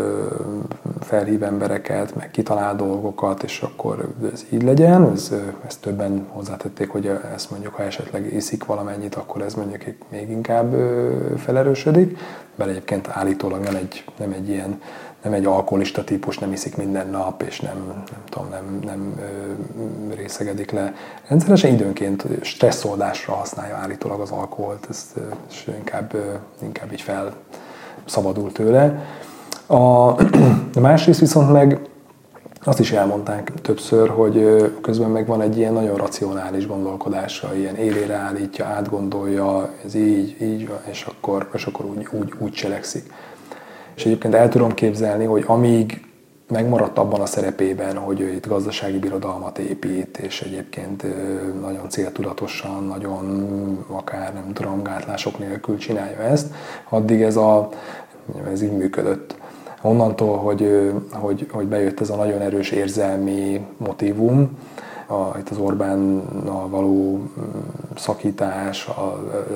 felhív 1.01 1.43
embereket, 1.43 2.15
meg 2.15 2.31
kitalál 2.31 2.77
dolgokat, 2.77 3.43
és 3.43 3.61
akkor 3.63 4.09
ez 4.33 4.47
így 4.51 4.63
legyen. 4.63 5.11
Ez, 5.13 5.35
ezt 5.67 5.81
többen 5.81 6.27
hozzátették, 6.29 6.91
hogy 6.91 7.11
ezt 7.35 7.51
mondjuk, 7.51 7.75
ha 7.75 7.83
esetleg 7.83 8.35
iszik 8.35 8.65
valamennyit, 8.65 9.15
akkor 9.15 9.43
ez 9.43 9.55
mondjuk 9.55 9.83
még 10.11 10.31
inkább 10.31 10.75
felerősödik, 11.37 12.19
mert 12.55 12.71
egyébként 12.71 13.09
állítólag 13.09 13.63
nem 13.63 13.77
egy, 13.77 14.05
nem 14.19 14.33
egy 14.33 14.49
ilyen 14.49 14.81
nem 15.23 15.33
egy 15.33 15.45
alkoholista 15.45 16.05
típus, 16.05 16.39
nem 16.39 16.53
iszik 16.53 16.77
minden 16.77 17.11
nap, 17.11 17.43
és 17.43 17.61
nem, 17.61 17.85
nem 17.87 18.23
tudom, 18.29 18.49
nem, 18.49 18.81
nem 18.85 19.15
ö, 19.21 20.15
részegedik 20.15 20.71
le. 20.71 20.95
Rendszeresen 21.29 21.73
időnként 21.73 22.25
stresszoldásra 22.41 23.35
használja 23.35 23.77
állítólag 23.77 24.21
az 24.21 24.31
alkoholt, 24.31 24.87
ez, 24.91 25.13
és 25.51 25.71
inkább, 25.79 26.15
ö, 26.15 26.33
inkább 26.63 26.93
így 26.93 27.05
felszabadul 28.05 28.53
tőle. 28.53 29.05
A, 29.67 29.75
a 29.75 30.17
másrészt 30.81 31.21
viszont 31.21 31.53
meg 31.53 31.81
azt 32.65 32.81
is 32.81 32.93
elmondták 32.93 33.53
többször, 33.63 34.09
hogy 34.09 34.65
közben 34.81 35.11
meg 35.11 35.27
van 35.27 35.41
egy 35.41 35.57
ilyen 35.57 35.73
nagyon 35.73 35.97
racionális 35.97 36.67
gondolkodása, 36.67 37.57
ilyen 37.57 37.77
élére 37.77 38.15
állítja, 38.15 38.65
átgondolja, 38.65 39.71
ez 39.85 39.95
így, 39.95 40.37
így, 40.43 40.71
és 40.91 41.05
akkor, 41.05 41.49
és 41.55 41.65
akkor 41.67 41.85
úgy, 41.85 42.09
úgy, 42.13 42.33
úgy 42.39 42.53
cselekszik. 42.53 43.13
És 44.01 44.07
egyébként 44.07 44.35
el 44.35 44.49
tudom 44.49 44.75
képzelni, 44.75 45.25
hogy 45.25 45.45
amíg 45.47 46.05
megmaradt 46.49 46.99
abban 46.99 47.21
a 47.21 47.27
szerepében, 47.27 47.97
hogy 47.97 48.21
ő 48.21 48.33
itt 48.33 48.47
gazdasági 48.47 48.99
birodalmat 48.99 49.59
épít, 49.59 50.19
és 50.19 50.41
egyébként 50.41 51.05
nagyon 51.61 51.89
céltudatosan, 51.89 52.85
nagyon 52.85 53.85
akár 53.89 54.35
nem 54.35 54.53
tudom, 54.53 54.83
gátlások 54.83 55.39
nélkül 55.39 55.77
csinálja 55.77 56.19
ezt, 56.19 56.55
addig 56.89 57.23
ez, 57.23 57.37
a, 57.37 57.69
ez 58.53 58.63
így 58.63 58.77
működött. 58.77 59.37
Onnantól, 59.83 60.37
hogy, 60.37 60.93
hogy, 61.11 61.47
hogy 61.53 61.67
bejött 61.67 62.01
ez 62.01 62.11
a 62.11 62.17
nagyon 62.17 62.41
erős 62.41 62.71
érzelmi 62.71 63.67
motivum, 63.77 64.59
a, 65.11 65.39
itt 65.39 65.49
az 65.49 65.59
Orbánnal 65.59 66.69
való 66.69 67.17
mm, 67.17 67.43
szakítás, 67.97 68.89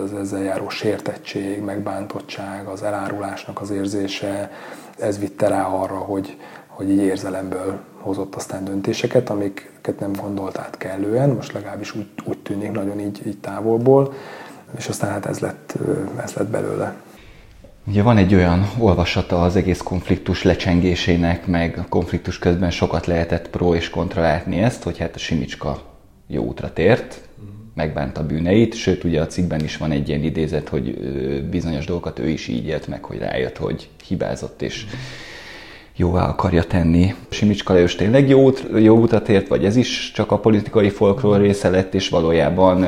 az 0.05 0.13
ezzel 0.15 0.43
járó 0.43 0.69
sértettség, 0.69 1.63
megbántottság, 1.63 2.67
az 2.67 2.83
elárulásnak 2.83 3.61
az 3.61 3.71
érzése, 3.71 4.51
ez 4.99 5.19
vitte 5.19 5.49
rá 5.49 5.67
arra, 5.67 5.95
hogy, 5.97 6.39
hogy 6.67 6.91
így 6.91 7.03
érzelemből 7.03 7.79
hozott 8.01 8.35
aztán 8.35 8.65
döntéseket, 8.65 9.31
amiket 9.31 9.99
nem 9.99 10.13
gondolt 10.13 10.59
át 10.59 10.77
kellően, 10.77 11.31
most 11.31 11.53
legalábbis 11.53 11.95
úgy, 11.95 12.07
úgy 12.25 12.39
tűnik 12.39 12.73
nagyon 12.73 13.01
így, 13.01 13.27
így 13.27 13.39
távolból, 13.39 14.13
és 14.77 14.89
aztán 14.89 15.11
hát 15.11 15.27
ez 15.27 15.39
lett, 15.39 15.75
ez 16.23 16.33
lett 16.33 16.49
belőle. 16.49 16.95
Ugye 17.87 18.03
van 18.03 18.17
egy 18.17 18.35
olyan 18.35 18.71
olvasata 18.79 19.43
az 19.43 19.57
egész 19.57 19.81
konfliktus 19.81 20.43
lecsengésének, 20.43 21.47
meg 21.47 21.79
a 21.79 21.87
konfliktus 21.89 22.39
közben 22.39 22.71
sokat 22.71 23.07
lehetett 23.07 23.51
pro 23.51 23.75
és 23.75 23.91
kontra 23.91 24.23
látni 24.23 24.59
ezt, 24.59 24.83
hogy 24.83 24.99
hát 24.99 25.15
a 25.15 25.19
Simicska 25.19 25.83
jó 26.27 26.45
útra 26.45 26.73
tért, 26.73 27.21
megbánta 27.75 28.27
bűneit, 28.27 28.75
sőt 28.75 29.05
ugye 29.05 29.21
a 29.21 29.27
cikkben 29.27 29.65
is 29.65 29.77
van 29.77 29.91
egy 29.91 30.09
ilyen 30.09 30.23
idézet, 30.23 30.69
hogy 30.69 30.99
bizonyos 31.51 31.85
dolgokat 31.87 32.19
ő 32.19 32.29
is 32.29 32.49
így 32.49 32.67
élt 32.67 32.89
meg, 32.89 33.05
hogy 33.05 33.19
rájött, 33.19 33.57
hogy 33.57 33.89
hibázott 34.07 34.63
és 34.63 34.87
jóvá 35.97 36.29
akarja 36.29 36.65
tenni. 36.65 37.15
Simicska 37.29 37.73
Lajos 37.73 37.95
tényleg 37.95 38.29
jó, 38.29 38.43
út, 38.43 38.67
jó 38.79 38.97
utat 38.97 39.29
ért, 39.29 39.49
vagy 39.49 39.65
ez 39.65 39.77
is 39.77 40.11
csak 40.15 40.31
a 40.31 40.39
politikai 40.39 40.89
folklór 40.91 41.41
része 41.41 41.71
lett, 41.71 41.95
és 41.95 42.09
valójában 42.09 42.85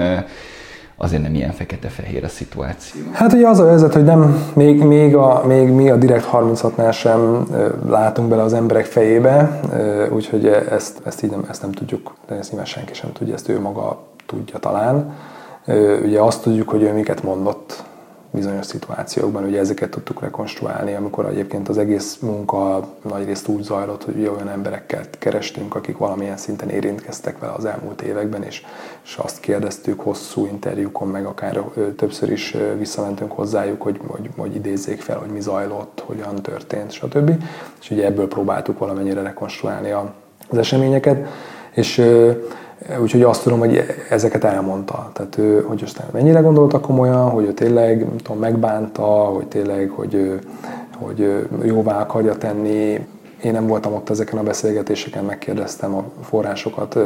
azért 0.96 1.22
nem 1.22 1.34
ilyen 1.34 1.52
fekete-fehér 1.52 2.24
a 2.24 2.28
szituáció. 2.28 3.00
Hát 3.12 3.32
ugye 3.32 3.48
az 3.48 3.58
a 3.58 3.68
helyzet, 3.68 3.92
hogy 3.92 4.04
nem, 4.04 4.50
még, 4.54 4.82
még, 4.82 5.16
a, 5.16 5.42
még 5.46 5.68
mi 5.68 5.90
a 5.90 5.96
Direkt 5.96 6.28
36-nál 6.32 6.92
sem 6.92 7.46
látunk 7.88 8.28
bele 8.28 8.42
az 8.42 8.52
emberek 8.52 8.84
fejébe, 8.84 9.60
úgyhogy 10.12 10.46
ezt, 10.46 11.00
ezt 11.04 11.22
így 11.22 11.30
nem, 11.30 11.44
ezt 11.50 11.62
nem 11.62 11.72
tudjuk, 11.72 12.14
de 12.28 12.34
ezt 12.34 12.48
nyilván 12.48 12.68
senki 12.68 12.94
sem 12.94 13.12
tudja, 13.12 13.34
ezt 13.34 13.48
ő 13.48 13.60
maga 13.60 13.98
tudja 14.26 14.58
talán. 14.58 15.14
Ugye 16.04 16.20
azt 16.20 16.42
tudjuk, 16.42 16.68
hogy 16.68 16.82
ő 16.82 16.92
miket 16.92 17.22
mondott 17.22 17.84
bizonyos 18.36 18.66
szituációkban, 18.66 19.44
ugye 19.44 19.58
ezeket 19.58 19.90
tudtuk 19.90 20.20
rekonstruálni, 20.20 20.94
amikor 20.94 21.26
egyébként 21.26 21.68
az 21.68 21.78
egész 21.78 22.18
munka 22.20 22.88
nagyrészt 23.08 23.48
úgy 23.48 23.62
zajlott, 23.62 24.04
hogy 24.04 24.30
olyan 24.36 24.48
emberekkel 24.48 25.02
kerestünk, 25.18 25.74
akik 25.74 25.96
valamilyen 25.96 26.36
szinten 26.36 26.68
érintkeztek 26.68 27.38
vele 27.38 27.52
az 27.52 27.64
elmúlt 27.64 28.02
években, 28.02 28.42
és, 28.42 28.64
és 29.04 29.16
azt 29.16 29.40
kérdeztük 29.40 30.00
hosszú 30.00 30.46
interjúkon, 30.46 31.08
meg 31.08 31.26
akár 31.26 31.60
többször 31.96 32.30
is 32.30 32.56
visszamentünk 32.78 33.32
hozzájuk, 33.32 33.82
hogy, 33.82 34.00
hogy, 34.06 34.30
hogy 34.36 34.54
idézzék 34.54 35.00
fel, 35.00 35.18
hogy 35.18 35.30
mi 35.30 35.40
zajlott, 35.40 36.02
hogyan 36.06 36.34
történt, 36.34 36.92
stb. 36.92 37.44
És 37.80 37.90
ugye 37.90 38.04
ebből 38.04 38.28
próbáltuk 38.28 38.78
valamennyire 38.78 39.22
rekonstruálni 39.22 39.90
az 40.48 40.58
eseményeket, 40.58 41.28
és 41.74 42.02
Úgyhogy 43.00 43.22
azt 43.22 43.42
tudom, 43.42 43.58
hogy 43.58 43.82
ezeket 44.10 44.44
elmondta. 44.44 45.10
Tehát 45.12 45.38
ő, 45.38 45.62
hogy 45.62 45.82
aztán 45.84 46.06
mennyire 46.12 46.40
gondolta 46.40 46.80
komolyan, 46.80 47.30
hogy 47.30 47.44
ő 47.44 47.52
tényleg 47.52 47.98
nem 47.98 48.16
tudom, 48.16 48.38
megbánta, 48.38 49.02
hogy 49.04 49.46
tényleg, 49.46 49.90
hogy, 49.90 50.40
hogy 50.96 51.46
jóvá 51.62 52.00
akarja 52.00 52.36
tenni. 52.36 53.06
Én 53.42 53.52
nem 53.52 53.66
voltam 53.66 53.94
ott 53.94 54.10
ezeken 54.10 54.38
a 54.38 54.42
beszélgetéseken, 54.42 55.24
megkérdeztem 55.24 55.94
a 55.94 56.04
forrásokat, 56.22 56.98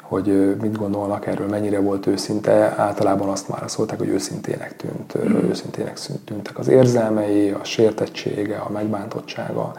hogy 0.00 0.56
mit 0.60 0.78
gondolnak 0.78 1.26
erről, 1.26 1.48
mennyire 1.48 1.80
volt 1.80 2.06
őszinte. 2.06 2.74
Általában 2.76 3.28
azt 3.28 3.46
válaszolták, 3.46 3.98
hogy 3.98 4.08
őszintének 4.08 4.76
tűnt, 4.76 5.14
őszintének 5.48 5.98
tűntek 6.24 6.58
az 6.58 6.68
érzelmei, 6.68 7.50
a 7.50 7.64
sértettsége, 7.64 8.56
a 8.56 8.70
megbántottsága, 8.70 9.72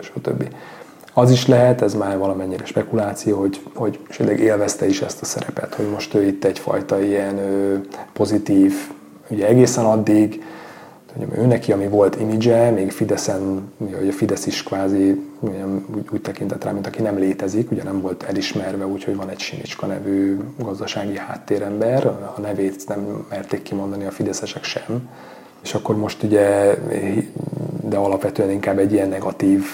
stb. 0.00 0.44
Az 1.14 1.30
is 1.30 1.46
lehet, 1.46 1.82
ez 1.82 1.94
már 1.94 2.18
valamennyire 2.18 2.64
spekuláció, 2.64 3.38
hogy, 3.38 3.60
hogy 3.74 3.98
esetleg 4.08 4.40
élvezte 4.40 4.86
is 4.86 5.02
ezt 5.02 5.22
a 5.22 5.24
szerepet, 5.24 5.74
hogy 5.74 5.88
most 5.90 6.14
ő 6.14 6.26
itt 6.26 6.44
egyfajta 6.44 7.02
ilyen 7.02 7.38
ö, 7.38 7.76
pozitív, 8.12 8.74
ugye 9.28 9.46
egészen 9.46 9.84
addig, 9.84 10.44
hogy 11.16 11.38
ő 11.38 11.46
neki, 11.46 11.72
ami 11.72 11.88
volt 11.88 12.20
imidzse, 12.20 12.70
még 12.70 12.90
Fideszen, 12.90 13.72
hogy 13.78 14.08
a 14.08 14.12
Fidesz 14.12 14.46
is 14.46 14.62
kvázi 14.62 15.22
úgy, 15.40 16.08
úgy 16.12 16.20
tekintett 16.20 16.64
rá, 16.64 16.70
mint 16.70 16.86
aki 16.86 17.02
nem 17.02 17.18
létezik, 17.18 17.70
ugye 17.70 17.82
nem 17.82 18.00
volt 18.00 18.22
elismerve, 18.22 18.86
úgyhogy 18.86 19.16
van 19.16 19.28
egy 19.28 19.38
Sinicska 19.38 19.86
nevű 19.86 20.38
gazdasági 20.58 21.16
háttérember, 21.16 22.06
a 22.06 22.40
nevét 22.40 22.88
nem 22.88 23.26
merték 23.30 23.62
kimondani 23.62 24.04
a 24.04 24.10
fideszesek 24.10 24.64
sem, 24.64 25.08
és 25.62 25.74
akkor 25.74 25.96
most 25.96 26.22
ugye, 26.22 26.74
de 27.88 27.96
alapvetően 27.96 28.50
inkább 28.50 28.78
egy 28.78 28.92
ilyen 28.92 29.08
negatív 29.08 29.64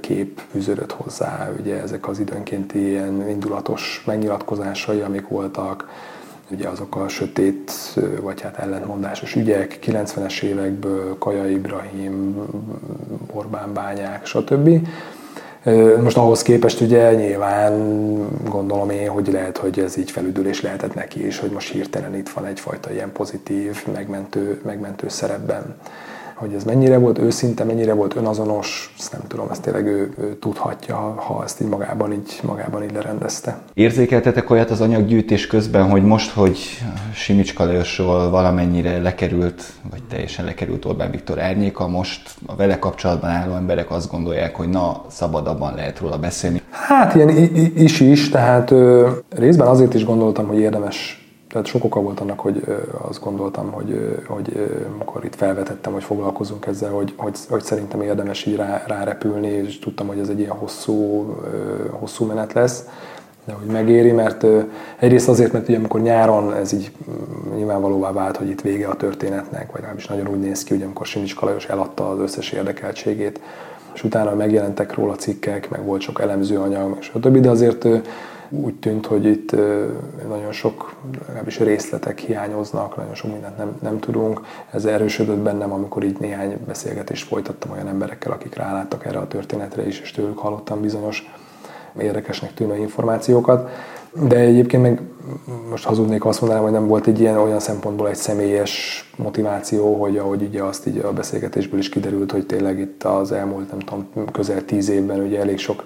kép 0.00 0.40
fűződött 0.50 0.92
hozzá, 0.92 1.50
ugye 1.60 1.82
ezek 1.82 2.08
az 2.08 2.18
időnkénti 2.18 2.88
ilyen 2.88 3.28
indulatos 3.28 4.02
megnyilatkozásai, 4.06 5.00
amik 5.00 5.28
voltak, 5.28 5.88
ugye 6.50 6.68
azok 6.68 6.96
a 6.96 7.08
sötét, 7.08 7.72
vagy 8.20 8.40
hát 8.40 8.58
ellentmondásos 8.58 9.34
ügyek, 9.34 9.78
90-es 9.86 10.42
évekből, 10.42 11.18
Kaja 11.18 11.48
Ibrahim, 11.48 12.36
Orbán 13.32 13.72
bányák, 13.72 14.26
stb. 14.26 14.88
Most 16.02 16.16
ahhoz 16.16 16.42
képest 16.42 16.80
ugye 16.80 17.14
nyilván 17.14 17.72
gondolom 18.44 18.90
én, 18.90 19.08
hogy 19.08 19.28
lehet, 19.32 19.56
hogy 19.56 19.78
ez 19.78 19.96
így 19.96 20.10
felüdülés 20.10 20.60
lehetett 20.60 20.94
neki 20.94 21.26
is, 21.26 21.38
hogy 21.38 21.50
most 21.50 21.72
hirtelen 21.72 22.14
itt 22.14 22.28
van 22.28 22.44
egyfajta 22.44 22.92
ilyen 22.92 23.12
pozitív, 23.12 23.86
megmentő, 23.92 24.60
megmentő 24.64 25.08
szerepben 25.08 25.76
hogy 26.36 26.52
ez 26.52 26.64
mennyire 26.64 26.98
volt 26.98 27.18
őszinte, 27.18 27.64
mennyire 27.64 27.92
volt 27.92 28.16
önazonos, 28.16 28.94
ezt 28.98 29.12
nem 29.12 29.20
tudom, 29.28 29.46
ezt 29.50 29.62
tényleg 29.62 29.86
ő, 29.86 30.12
ő 30.18 30.34
tudhatja, 30.34 30.96
ha 30.96 31.42
ezt 31.44 31.60
így 31.60 31.68
magában 31.68 32.12
így, 32.12 32.40
magában 32.42 32.82
így 32.82 32.92
lerendezte. 32.92 33.58
Érzékeltetek 33.74 34.50
olyat 34.50 34.70
az 34.70 34.80
anyaggyűjtés 34.80 35.46
közben, 35.46 35.90
hogy 35.90 36.02
most, 36.02 36.30
hogy 36.30 36.58
Simicska 37.14 37.64
Lajosról 37.64 38.30
valamennyire 38.30 38.98
lekerült, 38.98 39.62
vagy 39.90 40.02
teljesen 40.08 40.44
lekerült 40.44 40.84
Orbán 40.84 41.10
Viktor 41.10 41.40
árnyéka, 41.40 41.88
most 41.88 42.30
a 42.46 42.56
vele 42.56 42.78
kapcsolatban 42.78 43.30
álló 43.30 43.54
emberek 43.54 43.90
azt 43.90 44.10
gondolják, 44.10 44.56
hogy 44.56 44.68
na, 44.68 45.04
szabadabban 45.08 45.74
lehet 45.74 45.98
róla 45.98 46.18
beszélni. 46.18 46.62
Hát 46.70 47.14
ilyen 47.14 47.28
is 47.76 48.00
is, 48.00 48.28
tehát 48.28 48.70
ö, 48.70 49.10
részben 49.30 49.66
azért 49.66 49.94
is 49.94 50.04
gondoltam, 50.04 50.46
hogy 50.46 50.58
érdemes 50.58 51.25
tehát 51.48 51.66
sok 51.66 51.84
oka 51.84 52.00
volt 52.00 52.20
annak, 52.20 52.40
hogy 52.40 52.64
azt 53.08 53.20
gondoltam, 53.20 53.72
hogy, 53.72 54.18
hogy 54.26 54.70
amikor 54.94 55.24
itt 55.24 55.34
felvetettem, 55.34 55.92
hogy 55.92 56.04
foglalkozunk 56.04 56.66
ezzel, 56.66 56.90
hogy, 56.90 57.12
hogy, 57.16 57.36
hogy 57.48 57.62
szerintem 57.62 58.00
érdemes 58.00 58.46
így 58.46 58.56
rá, 58.56 58.84
rárepülni, 58.86 59.48
és 59.48 59.78
tudtam, 59.78 60.06
hogy 60.06 60.18
ez 60.18 60.28
egy 60.28 60.38
ilyen 60.38 60.50
hosszú, 60.50 61.24
hosszú 61.90 62.24
menet 62.24 62.52
lesz, 62.52 62.84
de 63.44 63.52
hogy 63.52 63.66
megéri, 63.66 64.12
mert 64.12 64.46
egyrészt 64.96 65.28
azért, 65.28 65.52
mert 65.52 65.68
ugye 65.68 65.78
amikor 65.78 66.00
nyáron 66.00 66.54
ez 66.54 66.72
így 66.72 66.92
mm, 67.10 67.54
nyilvánvalóvá 67.56 68.12
vált, 68.12 68.36
hogy 68.36 68.48
itt 68.48 68.60
vége 68.60 68.88
a 68.88 68.96
történetnek, 68.96 69.66
vagy 69.66 69.80
legalábbis 69.80 70.06
nagyon 70.06 70.28
úgy 70.28 70.40
néz 70.40 70.64
ki, 70.64 70.74
hogy 70.74 70.82
amikor 70.82 71.06
Simics 71.06 71.34
Kalajos 71.34 71.66
eladta 71.66 72.08
az 72.08 72.18
összes 72.18 72.52
érdekeltségét, 72.52 73.40
és 73.94 74.04
utána 74.04 74.34
megjelentek 74.34 74.94
róla 74.94 75.14
cikkek, 75.14 75.70
meg 75.70 75.84
volt 75.84 76.00
sok 76.00 76.20
elemző 76.20 76.58
anyag, 76.58 76.96
és 77.00 77.10
a 77.14 77.20
többi, 77.20 77.40
de 77.40 77.50
azért 77.50 77.86
úgy 78.50 78.74
tűnt, 78.74 79.06
hogy 79.06 79.24
itt 79.24 79.50
nagyon 80.28 80.52
sok, 80.52 80.94
legalábbis 81.26 81.58
részletek 81.58 82.18
hiányoznak, 82.18 82.96
nagyon 82.96 83.14
sok 83.14 83.32
mindent 83.32 83.56
nem, 83.56 83.76
nem 83.82 84.00
tudunk. 84.00 84.40
Ez 84.70 84.84
erősödött 84.84 85.38
bennem, 85.38 85.72
amikor 85.72 86.04
így 86.04 86.18
néhány 86.18 86.58
beszélgetést 86.66 87.26
folytattam 87.26 87.70
olyan 87.70 87.88
emberekkel, 87.88 88.32
akik 88.32 88.54
ráláttak 88.54 89.04
erre 89.04 89.18
a 89.18 89.28
történetre 89.28 89.86
is, 89.86 90.00
és 90.00 90.10
tőlük 90.10 90.38
hallottam 90.38 90.80
bizonyos 90.80 91.30
érdekesnek 92.00 92.54
tűnő 92.54 92.76
információkat. 92.76 93.70
De 94.28 94.36
egyébként 94.36 94.82
meg 94.82 95.00
most 95.70 95.84
hazudnék, 95.84 96.24
azt 96.24 96.40
mondanám, 96.40 96.64
hogy 96.64 96.72
nem 96.72 96.86
volt 96.86 97.06
egy 97.06 97.20
ilyen 97.20 97.36
olyan 97.36 97.60
szempontból 97.60 98.08
egy 98.08 98.16
személyes 98.16 99.04
motiváció, 99.16 100.00
hogy 100.00 100.18
ahogy 100.18 100.42
ugye 100.42 100.62
azt 100.62 100.86
így 100.86 100.98
a 100.98 101.12
beszélgetésből 101.12 101.78
is 101.78 101.88
kiderült, 101.88 102.32
hogy 102.32 102.46
tényleg 102.46 102.78
itt 102.78 103.02
az 103.04 103.32
elmúlt, 103.32 103.70
nem 103.70 103.78
tudom, 103.78 104.30
közel 104.32 104.64
tíz 104.64 104.88
évben 104.88 105.20
ugye 105.20 105.40
elég 105.40 105.58
sok 105.58 105.84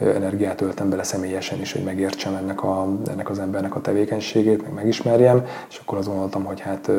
energiát 0.00 0.60
öltem 0.60 0.90
bele 0.90 1.02
személyesen 1.02 1.60
is, 1.60 1.72
hogy 1.72 1.82
megértsem 1.82 2.34
ennek, 2.34 2.62
a, 2.64 2.88
ennek 3.10 3.30
az 3.30 3.38
embernek 3.38 3.74
a 3.74 3.80
tevékenységét, 3.80 4.62
meg 4.62 4.72
megismerjem, 4.72 5.44
és 5.68 5.80
akkor 5.84 5.98
azt 5.98 6.08
gondoltam, 6.08 6.44
hogy 6.44 6.60
hát 6.60 6.90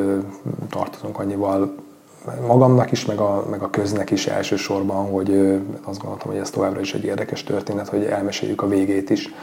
tartozunk 0.70 1.18
annyival 1.18 1.74
magamnak 2.46 2.92
is, 2.92 3.04
meg 3.06 3.18
a, 3.18 3.46
meg 3.50 3.62
a 3.62 3.70
köznek 3.70 4.10
is 4.10 4.26
elsősorban, 4.26 5.10
hogy 5.10 5.30
azt 5.82 5.98
gondoltam, 5.98 6.30
hogy 6.30 6.40
ez 6.40 6.50
továbbra 6.50 6.80
is 6.80 6.94
egy 6.94 7.04
érdekes 7.04 7.44
történet, 7.44 7.88
hogy 7.88 8.04
elmeséljük 8.04 8.62
a 8.62 8.68
végét 8.68 9.10
is. 9.10 9.34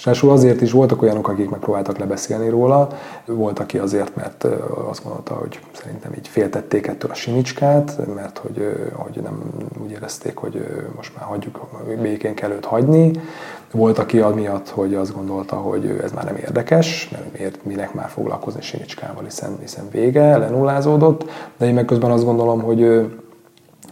És 0.00 0.06
ráadásul 0.06 0.30
azért 0.30 0.60
is 0.60 0.72
voltak 0.72 1.02
olyanok, 1.02 1.28
akik 1.28 1.50
megpróbáltak 1.50 1.98
lebeszélni 1.98 2.48
róla, 2.48 2.88
volt, 3.26 3.58
aki 3.58 3.78
azért, 3.78 4.16
mert 4.16 4.46
azt 4.88 5.02
gondolta, 5.02 5.34
hogy 5.34 5.60
szerintem 5.72 6.12
így 6.12 6.28
féltették 6.28 6.86
ettől 6.86 7.10
a 7.10 7.14
simicskát, 7.14 8.14
mert 8.14 8.38
hogy, 8.38 8.90
hogy 8.92 9.22
nem 9.22 9.42
úgy 9.82 9.90
érezték, 9.90 10.36
hogy 10.36 10.66
most 10.96 11.16
már 11.16 11.24
hagyjuk, 11.24 11.60
békén 12.02 12.34
kell 12.34 12.50
őt 12.50 12.64
hagyni. 12.64 13.10
Volt, 13.72 13.98
aki 13.98 14.20
amiatt, 14.20 14.68
hogy 14.68 14.94
azt 14.94 15.14
gondolta, 15.14 15.56
hogy 15.56 16.00
ez 16.02 16.12
már 16.12 16.24
nem 16.24 16.36
érdekes, 16.36 17.08
mert 17.12 17.38
miért, 17.38 17.64
minek 17.64 17.94
már 17.94 18.08
foglalkozni 18.08 18.62
simicskával, 18.62 19.24
hiszen, 19.24 19.56
hiszen 19.60 19.88
vége, 19.90 20.36
lenullázódott, 20.36 21.30
de 21.58 21.66
én 21.66 21.74
meg 21.74 21.84
közben 21.84 22.10
azt 22.10 22.24
gondolom, 22.24 22.62
hogy 22.62 23.10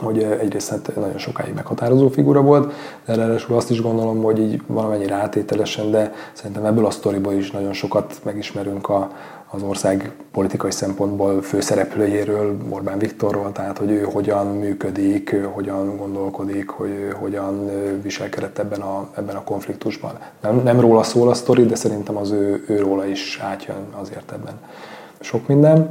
hogy 0.01 0.23
egyrészt 0.23 0.71
hát 0.71 0.95
nagyon 0.95 1.19
sokáig 1.19 1.55
meghatározó 1.55 2.09
figura 2.09 2.41
volt, 2.41 2.73
de 3.07 3.15
ráadásul 3.15 3.57
azt 3.57 3.71
is 3.71 3.81
gondolom, 3.81 4.23
hogy 4.23 4.39
így 4.39 4.63
valamennyire 4.67 5.15
átételesen, 5.15 5.91
de 5.91 6.13
szerintem 6.33 6.65
ebből 6.65 6.87
a 6.87 6.91
sztoriból 6.91 7.33
is 7.33 7.51
nagyon 7.51 7.73
sokat 7.73 8.21
megismerünk 8.25 8.89
a, 8.89 9.11
az 9.51 9.63
ország 9.63 10.13
politikai 10.33 10.71
szempontból 10.71 11.43
főszereplőjéről, 11.43 12.57
Orbán 12.69 12.99
Viktorról, 12.99 13.53
tehát 13.53 13.79
hogy 13.79 13.91
ő 13.91 14.03
hogyan 14.03 14.47
működik, 14.47 15.33
ő 15.33 15.49
hogyan 15.53 15.97
gondolkodik, 15.97 16.69
hogy 16.69 16.91
ő 16.91 17.17
hogyan 17.19 17.71
viselkedett 18.03 18.59
ebben 18.59 18.81
a, 18.81 19.09
ebben 19.17 19.37
a 19.37 19.45
konfliktusban. 19.45 20.19
Nem, 20.41 20.61
nem 20.65 20.81
róla 20.81 21.03
szól 21.03 21.29
a 21.29 21.35
sztori, 21.35 21.67
de 21.67 21.75
szerintem 21.75 22.17
az 22.17 22.31
ő, 22.31 22.65
ő 22.69 22.79
róla 22.79 23.07
is 23.07 23.41
átjön 23.43 23.87
azért 24.01 24.33
ebben 24.33 24.55
sok 25.21 25.47
minden. 25.47 25.89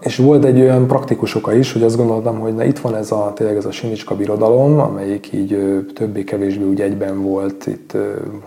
És 0.00 0.16
volt 0.16 0.44
egy 0.44 0.60
olyan 0.60 0.86
praktikus 0.86 1.34
oka 1.34 1.54
is, 1.54 1.72
hogy 1.72 1.82
azt 1.82 1.96
gondoltam, 1.96 2.38
hogy 2.38 2.54
na 2.54 2.64
itt 2.64 2.78
van 2.78 2.94
ez 2.96 3.10
a, 3.10 3.32
tényleg 3.34 3.56
ez 3.56 3.64
a 3.64 3.70
Sinicska 3.70 4.16
birodalom, 4.16 4.80
amelyik 4.80 5.32
így 5.32 5.84
többé-kevésbé 5.94 6.64
úgy 6.64 6.80
egyben 6.80 7.22
volt 7.22 7.66
itt 7.66 7.96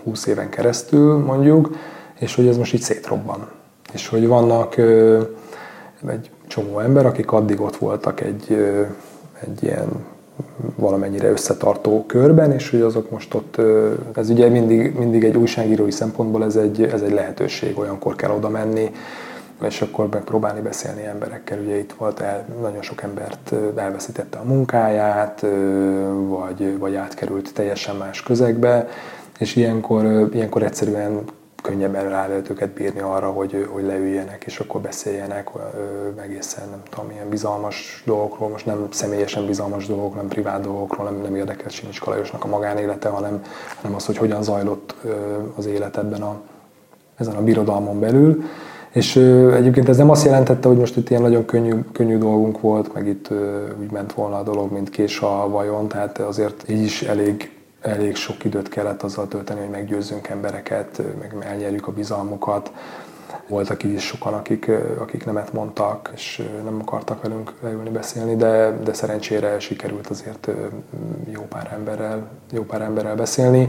20 0.04 0.26
éven 0.26 0.48
keresztül 0.48 1.18
mondjuk, 1.18 1.76
és 2.18 2.34
hogy 2.34 2.46
ez 2.46 2.56
most 2.56 2.74
így 2.74 2.80
szétrobban. 2.80 3.48
És 3.92 4.08
hogy 4.08 4.26
vannak 4.26 4.76
egy 6.06 6.30
csomó 6.46 6.78
ember, 6.78 7.06
akik 7.06 7.32
addig 7.32 7.60
ott 7.60 7.76
voltak 7.76 8.20
egy, 8.20 8.56
egy 9.40 9.62
ilyen 9.62 9.88
valamennyire 10.76 11.30
összetartó 11.30 12.04
körben, 12.06 12.52
és 12.52 12.70
hogy 12.70 12.80
azok 12.80 13.10
most 13.10 13.34
ott, 13.34 13.56
ez 14.14 14.30
ugye 14.30 14.48
mindig, 14.48 14.94
mindig 14.98 15.24
egy 15.24 15.36
újságírói 15.36 15.90
szempontból 15.90 16.44
ez 16.44 16.56
egy, 16.56 16.82
ez 16.82 17.02
egy 17.02 17.12
lehetőség, 17.12 17.78
olyankor 17.78 18.16
kell 18.16 18.30
oda 18.30 18.48
menni, 18.48 18.90
és 19.62 19.82
akkor 19.82 20.08
megpróbálni 20.08 20.60
beszélni 20.60 21.04
emberekkel. 21.04 21.58
Ugye 21.58 21.78
itt 21.78 21.92
volt 21.92 22.20
el, 22.20 22.44
nagyon 22.60 22.82
sok 22.82 23.02
embert 23.02 23.54
elveszítette 23.76 24.38
a 24.38 24.44
munkáját, 24.44 25.46
vagy, 26.28 26.78
vagy 26.78 26.94
átkerült 26.94 27.54
teljesen 27.54 27.96
más 27.96 28.22
közegbe, 28.22 28.88
és 29.38 29.56
ilyenkor, 29.56 30.28
ilyenkor 30.32 30.62
egyszerűen 30.62 31.24
könnyebben 31.62 32.08
rá 32.08 32.26
lehet 32.26 32.50
őket 32.50 32.70
bírni 32.70 33.00
arra, 33.00 33.30
hogy, 33.30 33.68
hogy 33.72 33.84
leüljenek, 33.84 34.44
és 34.44 34.58
akkor 34.58 34.80
beszéljenek 34.80 35.48
egészen, 36.22 36.68
nem 36.68 36.82
tudom, 36.90 37.10
ilyen 37.10 37.28
bizalmas 37.28 38.02
dolgokról, 38.06 38.48
most 38.48 38.66
nem 38.66 38.86
személyesen 38.90 39.46
bizalmas 39.46 39.86
dolgok, 39.86 40.14
nem 40.14 40.28
privát 40.28 40.60
dolgokról, 40.60 41.10
nem, 41.10 41.20
nem 41.20 41.34
érdekel 41.34 41.68
Simics 41.68 42.00
Kalajosnak 42.00 42.44
a 42.44 42.48
magánélete, 42.48 43.08
hanem, 43.08 43.42
hanem 43.76 43.96
az, 43.96 44.06
hogy 44.06 44.16
hogyan 44.16 44.42
zajlott 44.42 44.94
az 45.56 45.66
élet 45.66 45.96
ebben 45.96 46.22
a, 46.22 46.40
ezen 47.16 47.34
a 47.34 47.42
birodalmon 47.42 48.00
belül. 48.00 48.44
És 48.96 49.16
egyébként 49.52 49.88
ez 49.88 49.96
nem 49.96 50.10
azt 50.10 50.24
jelentette, 50.24 50.68
hogy 50.68 50.76
most 50.76 50.96
itt 50.96 51.10
ilyen 51.10 51.22
nagyon 51.22 51.44
könnyű, 51.44 51.74
könnyű 51.92 52.18
dolgunk 52.18 52.60
volt, 52.60 52.94
meg 52.94 53.06
itt 53.06 53.28
úgy 53.80 53.90
ment 53.90 54.12
volna 54.12 54.36
a 54.36 54.42
dolog, 54.42 54.72
mint 54.72 54.90
kés 54.90 55.20
a 55.20 55.48
vajon, 55.48 55.88
tehát 55.88 56.18
azért 56.18 56.64
így 56.68 56.82
is 56.82 57.02
elég, 57.02 57.50
elég 57.80 58.14
sok 58.14 58.44
időt 58.44 58.68
kellett 58.68 59.02
azzal 59.02 59.28
tölteni, 59.28 59.60
hogy 59.60 59.70
meggyőzzünk 59.70 60.28
embereket, 60.28 61.02
meg 61.18 61.46
elnyerjük 61.46 61.86
a 61.86 61.92
bizalmukat. 61.92 62.72
Voltak 63.48 63.84
így 63.84 63.92
is 63.92 64.04
sokan, 64.04 64.32
akik, 64.32 64.70
akik 64.98 65.24
nemet 65.24 65.52
mondtak, 65.52 66.10
és 66.14 66.42
nem 66.64 66.78
akartak 66.80 67.22
velünk 67.22 67.52
leülni 67.62 67.90
beszélni, 67.90 68.36
de, 68.36 68.78
de 68.84 68.92
szerencsére 68.92 69.58
sikerült 69.58 70.06
azért 70.06 70.48
jó 71.32 71.42
pár 71.48 71.70
emberrel, 71.74 72.28
jó 72.52 72.62
pár 72.62 72.80
emberrel 72.80 73.16
beszélni. 73.16 73.68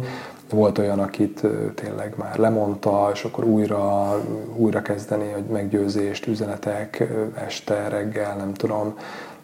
Volt 0.50 0.78
olyan, 0.78 1.00
akit 1.00 1.42
tényleg 1.76 2.14
már 2.18 2.38
lemondta, 2.38 3.10
és 3.14 3.24
akkor 3.24 3.44
újra, 3.44 4.16
újra 4.56 4.82
kezdeni, 4.82 5.32
hogy 5.32 5.44
meggyőzést, 5.44 6.28
üzenetek, 6.28 7.08
este, 7.46 7.88
reggel, 7.88 8.36
nem 8.36 8.54
tudom, 8.54 8.94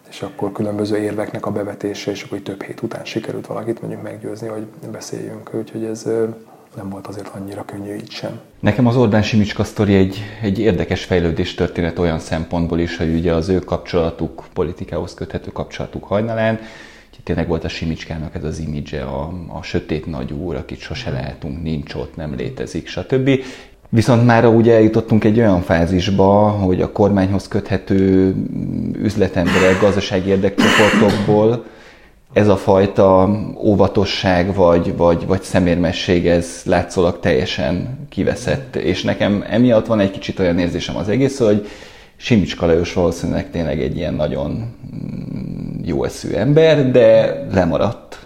és 0.09 0.21
akkor 0.21 0.51
különböző 0.51 0.97
érveknek 0.97 1.45
a 1.45 1.51
bevetése, 1.51 2.11
és 2.11 2.23
akkor 2.23 2.39
több 2.39 2.63
hét 2.63 2.81
után 2.81 3.05
sikerült 3.05 3.47
valakit 3.47 3.81
mondjuk 3.81 4.01
meggyőzni, 4.01 4.47
hogy 4.47 4.65
beszéljünk. 4.91 5.49
Úgyhogy 5.53 5.83
ez 5.83 6.09
nem 6.75 6.89
volt 6.89 7.07
azért 7.07 7.27
annyira 7.27 7.65
könnyű 7.65 7.93
így 7.93 8.09
sem. 8.09 8.39
Nekem 8.59 8.87
az 8.87 8.95
Orbán 8.95 9.21
Simicska 9.21 9.63
sztori 9.63 9.95
egy, 9.95 10.17
egy 10.41 10.59
érdekes 10.59 11.03
fejlődés 11.03 11.53
történet 11.53 11.99
olyan 11.99 12.19
szempontból 12.19 12.79
is, 12.79 12.97
hogy 12.97 13.13
ugye 13.13 13.33
az 13.33 13.49
ő 13.49 13.59
kapcsolatuk, 13.59 14.45
politikához 14.53 15.13
köthető 15.13 15.51
kapcsolatuk 15.51 16.03
hajnalán, 16.03 16.59
tényleg 17.23 17.47
volt 17.47 17.63
a 17.63 17.67
Simicskának 17.67 18.35
ez 18.35 18.43
az 18.43 18.59
imidzse, 18.59 19.03
a, 19.03 19.33
a 19.47 19.61
sötét 19.61 20.05
nagy 20.05 20.31
úr, 20.31 20.55
akit 20.55 20.79
sose 20.79 21.09
látunk, 21.09 21.63
nincs 21.63 21.93
ott, 21.93 22.15
nem 22.15 22.35
létezik, 22.35 22.87
stb. 22.87 23.29
Viszont 23.89 24.25
már 24.25 24.45
ugye 24.45 24.73
eljutottunk 24.73 25.23
egy 25.23 25.39
olyan 25.39 25.61
fázisba, 25.61 26.49
hogy 26.49 26.81
a 26.81 26.91
kormányhoz 26.91 27.47
köthető 27.47 28.33
üzletemberek, 28.97 29.79
gazdasági 29.79 30.29
érdekcsoportokból 30.29 31.65
ez 32.33 32.47
a 32.47 32.57
fajta 32.57 33.39
óvatosság 33.57 34.55
vagy, 34.55 34.97
vagy, 34.97 35.25
vagy 35.27 35.41
szemérmesség, 35.41 36.27
ez 36.27 36.61
látszólag 36.65 37.19
teljesen 37.19 37.99
kiveszett. 38.09 38.75
És 38.75 39.03
nekem 39.03 39.43
emiatt 39.49 39.85
van 39.85 39.99
egy 39.99 40.11
kicsit 40.11 40.39
olyan 40.39 40.59
érzésem 40.59 40.95
az 40.95 41.09
egész, 41.09 41.39
hogy 41.39 41.67
Simicska 42.23 42.65
Lajos 42.65 42.93
valószínűleg 42.93 43.49
tényleg 43.49 43.81
egy 43.81 43.97
ilyen 43.97 44.13
nagyon 44.13 44.75
jó 45.81 46.03
eszű 46.03 46.33
ember, 46.33 46.91
de 46.91 47.37
lemaradt. 47.53 48.25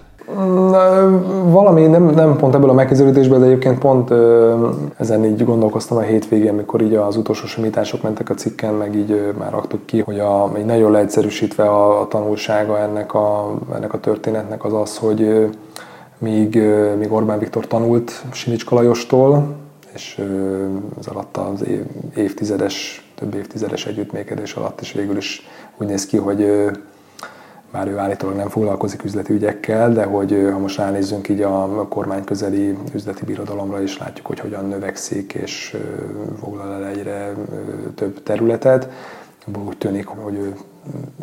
Valami 1.44 1.86
nem, 1.86 2.04
nem 2.04 2.36
pont 2.36 2.56
ebből 2.56 2.70
a 2.70 2.74
megközelítésből, 2.74 3.40
de 3.40 3.46
egyébként 3.46 3.80
pont 3.80 4.10
ö, 4.10 4.70
ezen 4.98 5.26
így 5.26 5.46
gondolkoztam 5.46 5.98
a 5.98 6.02
hétvégén, 6.02 6.50
amikor 6.50 6.82
így 6.82 6.94
az 6.94 7.16
utolsó 7.16 7.46
simítások 7.46 8.02
mentek 8.02 8.30
a 8.30 8.34
cikken, 8.34 8.74
meg 8.74 8.96
így 8.96 9.12
ö, 9.12 9.32
már 9.38 9.52
raktuk 9.52 9.86
ki, 9.86 10.00
hogy 10.00 10.20
a, 10.20 10.52
így 10.58 10.66
nagyon 10.66 10.92
leegyszerűsítve 10.92 11.64
a, 11.64 12.02
a 12.02 12.08
tanulsága 12.08 12.80
ennek 12.80 13.14
a, 13.14 13.58
ennek 13.76 13.94
a 13.94 14.00
történetnek 14.00 14.66
az 14.66 14.74
az, 14.74 14.98
hogy 14.98 15.22
ö, 15.22 15.46
míg, 16.18 16.56
ö, 16.56 16.96
míg 16.96 17.12
Orbán 17.12 17.40
Viktor 17.40 17.68
tanult 17.68 18.24
Sinicska 18.32 18.76
Lajostól, 18.76 19.56
és 19.94 20.18
ö, 20.20 20.66
az 21.00 21.08
alatt 21.08 21.38
az 21.38 21.68
év, 21.68 21.82
évtizedes, 22.16 23.07
több 23.20 23.36
évtizedes 23.36 23.86
együttműködés 23.86 24.54
alatt 24.54 24.82
is 24.82 24.92
végül 24.92 25.18
is 25.18 25.48
úgy 25.78 25.88
néz 25.88 26.06
ki, 26.06 26.18
hogy 26.18 26.42
ö, 26.42 26.72
bár 27.72 27.88
ő 27.88 27.98
állítólag 27.98 28.36
nem 28.36 28.50
foglalkozik 28.50 29.04
üzleti 29.04 29.34
ügyekkel, 29.34 29.94
de 29.94 30.04
hogy 30.04 30.50
ha 30.52 30.58
most 30.58 30.78
ránézzünk 30.78 31.30
így 31.30 31.42
a 31.42 31.88
kormány 31.88 32.24
közeli 32.24 32.78
üzleti 32.94 33.26
birodalomra 33.26 33.82
is 33.82 33.98
látjuk, 33.98 34.26
hogy 34.28 34.40
hogyan 34.40 34.68
növekszik 34.68 35.34
és 35.34 35.78
foglal 36.40 36.74
el 36.74 36.86
egyre 36.86 37.34
több 37.96 38.24
területet, 38.24 38.90
úgy 39.68 39.78
tűnik, 39.78 40.06
hogy 40.06 40.36
ő 40.36 40.56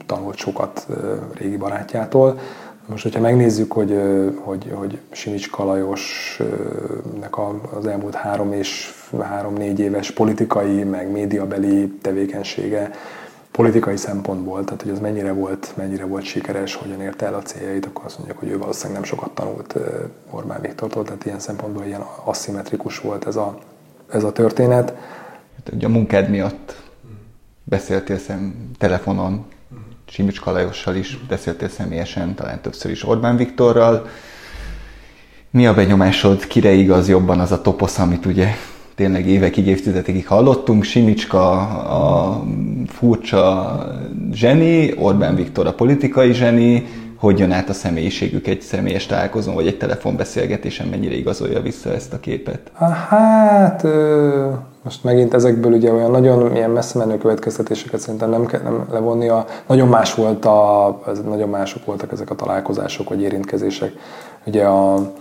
tanult 0.06 0.36
sokat 0.36 0.86
régi 1.34 1.56
barátjától. 1.56 2.38
Most, 2.86 3.02
hogyha 3.02 3.20
megnézzük, 3.20 3.72
hogy, 3.72 4.00
hogy, 4.40 4.70
hogy 4.74 4.98
Simics 5.10 5.50
Kalajosnak 5.50 7.38
az 7.74 7.86
elmúlt 7.86 8.14
három 8.14 8.52
és 8.52 8.94
három-négy 9.20 9.78
éves 9.78 10.10
politikai, 10.10 10.82
meg 10.82 11.10
médiabeli 11.10 11.88
tevékenysége 12.02 12.90
politikai 13.50 13.96
szempontból, 13.96 14.64
tehát 14.64 14.82
hogy 14.82 14.90
az 14.90 14.98
mennyire 14.98 15.32
volt, 15.32 15.72
mennyire 15.76 16.04
volt 16.04 16.24
sikeres, 16.24 16.74
hogyan 16.74 17.00
érte 17.00 17.26
el 17.26 17.34
a 17.34 17.42
céljait, 17.42 17.86
akkor 17.86 18.04
azt 18.04 18.16
mondjuk, 18.18 18.38
hogy 18.38 18.48
ő 18.48 18.58
valószínűleg 18.58 19.00
nem 19.00 19.08
sokat 19.08 19.30
tanult 19.30 19.74
Orbán 20.30 20.60
Viktortól, 20.60 21.04
tehát 21.04 21.24
ilyen 21.24 21.38
szempontból 21.38 21.84
ilyen 21.84 22.04
aszimmetrikus 22.24 22.98
volt 22.98 23.26
ez 23.26 23.36
a, 23.36 23.58
ez 24.10 24.24
a 24.24 24.32
történet. 24.32 24.94
Hát, 25.56 25.74
ugye 25.74 25.86
a 25.86 25.90
munkád 25.90 26.30
miatt 26.30 26.82
beszéltél 27.64 28.18
szem 28.18 28.70
telefonon, 28.78 29.44
Simics 30.08 30.40
Kalajossal 30.40 30.94
is 30.94 31.18
beszéltél 31.28 31.68
személyesen, 31.68 32.34
talán 32.34 32.60
többször 32.60 32.90
is 32.90 33.08
Orbán 33.08 33.36
Viktorral. 33.36 34.08
Mi 35.50 35.66
a 35.66 35.74
benyomásod, 35.74 36.46
kire 36.46 36.72
igaz 36.72 37.08
jobban 37.08 37.40
az 37.40 37.52
a 37.52 37.60
toposz, 37.60 37.98
amit 37.98 38.26
ugye 38.26 38.48
tényleg 38.94 39.26
évekig, 39.26 39.66
évtizedekig 39.66 40.26
hallottunk, 40.26 40.84
Simicska 40.84 41.50
a 41.78 42.42
furcsa 42.86 43.78
zseni, 44.32 44.94
Orbán 44.98 45.34
Viktor 45.34 45.66
a 45.66 45.74
politikai 45.74 46.32
zseni, 46.32 46.86
hogy 47.24 47.38
jön 47.38 47.52
át 47.52 47.68
a 47.68 47.72
személyiségük 47.72 48.46
egy 48.46 48.60
személyes 48.60 49.06
találkozón, 49.06 49.54
vagy 49.54 49.66
egy 49.66 49.78
telefonbeszélgetésen, 49.78 50.86
mennyire 50.86 51.14
igazolja 51.14 51.60
vissza 51.60 51.92
ezt 51.92 52.12
a 52.12 52.20
képet? 52.20 52.70
Hát, 53.08 53.86
most 54.82 55.04
megint 55.04 55.34
ezekből 55.34 55.72
ugye 55.72 55.92
olyan 55.92 56.10
nagyon 56.10 56.56
ilyen 56.56 56.70
messze 56.70 56.98
menő 56.98 57.18
következtetéseket 57.18 58.00
szerintem 58.00 58.30
nem 58.30 58.46
kell 58.46 58.60
nem 58.60 58.86
levonni. 58.90 59.28
A, 59.28 59.46
nagyon 59.66 59.88
más 59.88 60.14
volt 60.14 60.44
a, 60.44 61.00
nagyon 61.24 61.48
mások 61.48 61.84
voltak 61.84 62.12
ezek 62.12 62.30
a 62.30 62.34
találkozások 62.34 63.08
vagy 63.08 63.22
érintkezések 63.22 63.92
Ugye 64.46 64.64
a 64.64 65.12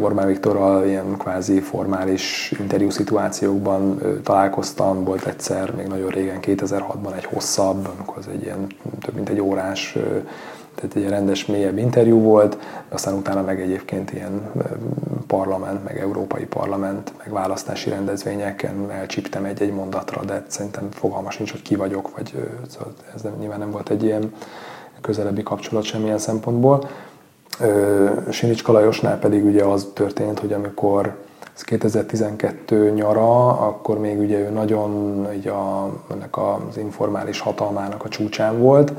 Orbán 0.00 0.26
Viktorral 0.26 0.86
ilyen 0.86 1.16
kvázi 1.18 1.60
formális 1.60 2.52
interjú 2.60 2.90
szituációkban 2.90 4.00
találkoztam, 4.22 5.04
volt 5.04 5.26
egyszer, 5.26 5.74
még 5.74 5.86
nagyon 5.86 6.08
régen, 6.08 6.38
2006-ban 6.40 7.14
egy 7.16 7.24
hosszabb, 7.24 7.88
amikor 7.96 8.18
az 8.18 8.28
egy 8.32 8.42
ilyen 8.42 8.66
több 9.00 9.14
mint 9.14 9.28
egy 9.28 9.40
órás 9.40 9.96
tehát 10.74 10.96
egy 10.96 11.08
rendes, 11.08 11.46
mélyebb 11.46 11.78
interjú 11.78 12.20
volt, 12.20 12.58
aztán 12.88 13.14
utána 13.14 13.42
meg 13.42 13.60
egyébként 13.60 14.12
ilyen 14.12 14.50
parlament, 15.26 15.84
meg 15.84 15.98
európai 15.98 16.44
parlament, 16.44 17.12
meg 17.18 17.32
választási 17.32 17.90
rendezvényeken 17.90 18.90
elcsíptem 18.90 19.44
egy-egy 19.44 19.72
mondatra, 19.72 20.24
de 20.24 20.44
szerintem 20.46 20.88
fogalmas 20.90 21.36
nincs, 21.36 21.50
hogy 21.50 21.62
ki 21.62 21.76
vagyok, 21.76 22.16
vagy 22.16 22.32
szóval 22.68 22.92
ez 23.14 23.22
nem, 23.22 23.32
nyilván 23.38 23.58
nem 23.58 23.70
volt 23.70 23.90
egy 23.90 24.02
ilyen 24.02 24.32
közelebbi 25.00 25.42
kapcsolat 25.42 25.84
semmilyen 25.84 26.18
szempontból. 26.18 26.88
Sinics 28.30 28.62
Kalajosnál 28.62 29.18
pedig 29.18 29.44
ugye 29.44 29.64
az 29.64 29.88
történt, 29.94 30.38
hogy 30.38 30.52
amikor 30.52 31.16
ez 31.54 31.62
2012 31.62 32.90
nyara, 32.90 33.46
akkor 33.48 33.98
még 33.98 34.18
ugye 34.18 34.38
ő 34.38 34.50
nagyon 34.50 35.26
így 35.34 35.48
a, 35.48 35.90
ennek 36.10 36.36
az 36.36 36.76
informális 36.76 37.40
hatalmának 37.40 38.04
a 38.04 38.08
csúcsán 38.08 38.58
volt, 38.58 38.92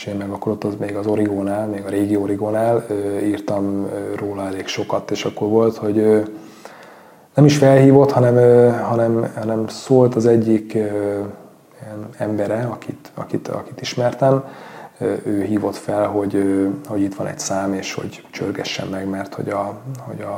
és 0.00 0.06
én 0.06 0.14
meg 0.14 0.30
akkor 0.30 0.52
ott 0.52 0.64
az 0.64 0.74
még 0.78 0.96
az 0.96 1.06
Origónál, 1.06 1.66
még 1.66 1.84
a 1.84 1.88
régi 1.88 2.16
Origónál 2.16 2.86
írtam 3.22 3.88
róla 4.16 4.46
elég 4.46 4.66
sokat, 4.66 5.10
és 5.10 5.24
akkor 5.24 5.48
volt, 5.48 5.76
hogy 5.76 5.94
nem 7.34 7.44
is 7.44 7.56
felhívott, 7.56 8.10
hanem, 8.10 8.34
hanem, 8.82 9.32
hanem 9.34 9.68
szólt 9.68 10.14
az 10.14 10.26
egyik 10.26 10.78
embere, 12.16 12.68
akit, 12.70 13.10
akit, 13.14 13.48
akit 13.48 13.80
ismertem, 13.80 14.44
ő 15.24 15.42
hívott 15.42 15.76
fel, 15.76 16.06
hogy, 16.06 16.44
hogy 16.88 17.00
itt 17.00 17.14
van 17.14 17.26
egy 17.26 17.38
szám, 17.38 17.74
és 17.74 17.94
hogy 17.94 18.26
csörgessen 18.30 18.88
meg, 18.88 19.08
mert 19.08 19.34
hogy 19.34 19.48
a, 19.48 19.78
hogy 19.98 20.20
a, 20.20 20.32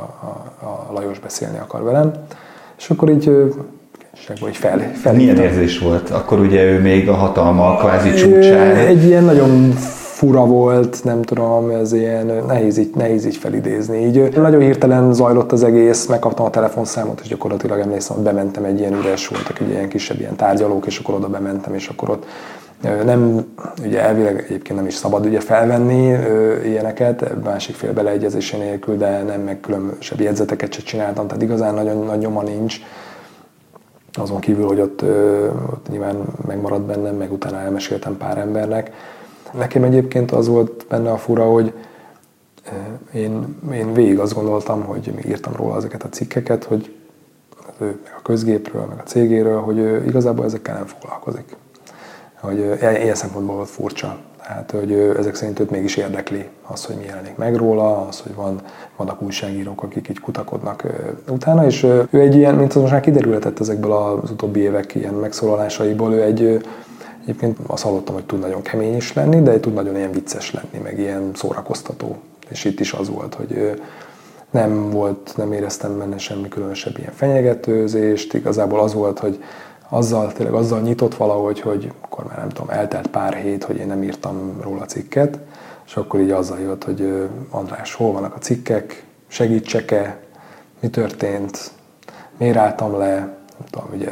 a, 0.59 0.67
a 0.67 0.93
Lajos 0.93 1.19
beszélni 1.19 1.57
akar 1.57 1.83
velem. 1.83 2.11
És 2.77 2.89
akkor 2.89 3.09
így 3.09 3.53
így 4.47 4.57
fel, 4.57 4.91
fel 4.93 5.13
Milyen 5.13 5.37
érzés 5.37 5.79
volt? 5.79 6.09
Akkor 6.09 6.39
ugye 6.39 6.63
ő 6.63 6.79
még 6.79 7.09
a 7.09 7.13
hatalma 7.13 7.77
kvázi 7.77 8.13
csúcsán. 8.13 8.75
Egy 8.75 9.03
ilyen 9.03 9.23
nagyon 9.23 9.71
fura 10.23 10.45
volt, 10.45 11.03
nem 11.03 11.21
tudom, 11.21 11.69
ez 11.69 11.93
ilyen 11.93 12.43
nehéz 12.47 12.77
így, 12.77 12.91
nehéz 12.95 13.25
így 13.25 13.37
felidézni. 13.37 14.05
Így 14.05 14.35
nagyon 14.35 14.61
hirtelen 14.61 15.13
zajlott 15.13 15.51
az 15.51 15.63
egész, 15.63 16.05
megkaptam 16.05 16.45
a 16.45 16.49
telefonszámot, 16.49 17.19
és 17.23 17.27
gyakorlatilag 17.27 17.79
emlékszem, 17.79 18.15
hogy 18.15 18.25
bementem 18.25 18.63
egy 18.63 18.79
ilyen 18.79 18.93
üres, 18.93 19.27
voltak 19.27 19.59
egy 19.59 19.69
ilyen 19.69 19.89
kisebb 19.89 20.19
ilyen 20.19 20.35
tárgyalók, 20.35 20.85
és 20.85 20.99
akkor 20.99 21.15
oda 21.15 21.27
bementem, 21.27 21.73
és 21.73 21.87
akkor 21.87 22.09
ott 22.09 22.25
nem, 23.05 23.45
ugye 23.85 24.01
elvileg 24.01 24.45
egyébként 24.47 24.79
nem 24.79 24.87
is 24.87 24.93
szabad 24.93 25.25
ugye 25.25 25.39
felvenni 25.39 26.13
ö, 26.13 26.61
ilyeneket, 26.65 27.43
másik 27.43 27.75
fél 27.75 27.93
beleegyezése 27.93 28.57
nélkül, 28.57 28.97
de 28.97 29.23
nem 29.23 29.41
meg 29.41 29.59
különböző 29.59 30.15
jegyzeteket 30.17 30.73
se 30.73 30.81
csináltam, 30.81 31.27
tehát 31.27 31.43
igazán 31.43 31.73
nagyon 31.73 32.05
nagy 32.05 32.19
nyoma 32.19 32.41
nincs. 32.41 32.79
Azon 34.13 34.39
kívül, 34.39 34.65
hogy 34.65 34.79
ott, 34.79 35.01
ott 35.71 35.87
nyilván 35.89 36.25
megmaradt 36.47 36.83
bennem, 36.83 37.15
meg 37.15 37.31
utána 37.31 37.59
elmeséltem 37.59 38.17
pár 38.17 38.37
embernek. 38.37 38.91
Nekem 39.53 39.83
egyébként 39.83 40.31
az 40.31 40.47
volt 40.47 40.85
benne 40.89 41.11
a 41.11 41.17
fura, 41.17 41.45
hogy 41.45 41.73
én, 43.13 43.59
én 43.73 43.93
végig 43.93 44.19
azt 44.19 44.33
gondoltam, 44.33 44.83
hogy 44.83 45.11
még 45.15 45.25
írtam 45.25 45.53
róla 45.55 45.75
ezeket 45.75 46.03
a 46.03 46.09
cikkeket, 46.09 46.63
hogy 46.63 46.95
ő, 47.79 47.85
meg 47.85 48.13
a 48.17 48.21
közgépről, 48.21 48.85
meg 48.85 48.97
a 48.99 49.03
cégéről, 49.03 49.61
hogy 49.61 49.77
ő 49.77 50.05
igazából 50.05 50.45
ezekkel 50.45 50.75
nem 50.75 50.85
foglalkozik 50.85 51.55
hogy 52.43 52.77
ilyen 52.79 53.15
szempontból 53.15 53.55
volt 53.55 53.69
furcsa. 53.69 54.17
Tehát, 54.47 54.71
hogy 54.71 54.93
ezek 55.17 55.35
szerint 55.35 55.59
őt 55.59 55.69
mégis 55.69 55.95
érdekli 55.95 56.49
az, 56.67 56.85
hogy 56.85 56.95
mi 56.95 57.05
jelenik 57.05 57.35
meg 57.35 57.55
róla, 57.55 58.07
az, 58.07 58.19
hogy 58.19 58.35
van, 58.35 58.61
vannak 58.95 59.21
újságírók, 59.21 59.83
akik 59.83 60.09
így 60.09 60.19
kutakodnak 60.19 60.83
utána, 61.29 61.65
és 61.65 61.83
ő 61.83 62.19
egy 62.19 62.35
ilyen, 62.35 62.55
mint 62.55 62.73
az 62.73 62.81
most 62.81 62.91
már 62.91 63.01
kiderülhetett 63.01 63.59
ezekből 63.59 63.91
az 63.91 64.31
utóbbi 64.31 64.59
évek 64.59 64.95
ilyen 64.95 65.13
megszólalásaiból, 65.13 66.13
ő 66.13 66.21
egy 66.21 66.61
Egyébként 67.23 67.57
azt 67.67 67.83
hallottam, 67.83 68.13
hogy 68.13 68.25
tud 68.25 68.39
nagyon 68.39 68.61
kemény 68.61 68.95
is 68.95 69.13
lenni, 69.13 69.41
de 69.41 69.59
tud 69.59 69.73
nagyon 69.73 69.95
ilyen 69.95 70.11
vicces 70.11 70.51
lenni, 70.51 70.83
meg 70.83 70.99
ilyen 70.99 71.31
szórakoztató. 71.33 72.17
És 72.49 72.65
itt 72.65 72.79
is 72.79 72.93
az 72.93 73.09
volt, 73.09 73.33
hogy 73.33 73.81
nem 74.51 74.89
volt, 74.89 75.33
nem 75.37 75.51
éreztem 75.51 75.97
benne 75.97 76.17
semmi 76.17 76.47
különösebb 76.47 76.97
ilyen 76.97 77.11
fenyegetőzést, 77.13 78.33
igazából 78.33 78.79
az 78.79 78.93
volt, 78.93 79.19
hogy 79.19 79.43
azzal, 79.93 80.33
tényleg 80.33 80.55
azzal 80.55 80.81
nyitott 80.81 81.15
valahogy, 81.15 81.59
hogy 81.59 81.91
akkor 82.01 82.25
már 82.25 82.37
nem 82.37 82.49
tudom, 82.49 82.69
eltelt 82.69 83.07
pár 83.07 83.33
hét, 83.33 83.63
hogy 83.63 83.77
én 83.77 83.87
nem 83.87 84.03
írtam 84.03 84.57
róla 84.61 84.85
cikket, 84.85 85.39
és 85.85 85.95
akkor 85.95 86.19
így 86.19 86.31
azzal 86.31 86.59
jött, 86.59 86.83
hogy 86.83 87.29
András, 87.49 87.93
hol 87.93 88.11
vannak 88.11 88.35
a 88.35 88.37
cikkek, 88.37 89.05
segítsek-e, 89.27 90.19
mi 90.79 90.89
történt, 90.89 91.71
miért 92.37 92.57
álltam 92.57 92.97
le, 92.97 93.15
nem 93.57 93.67
tudom, 93.69 93.87
ugye 93.93 94.09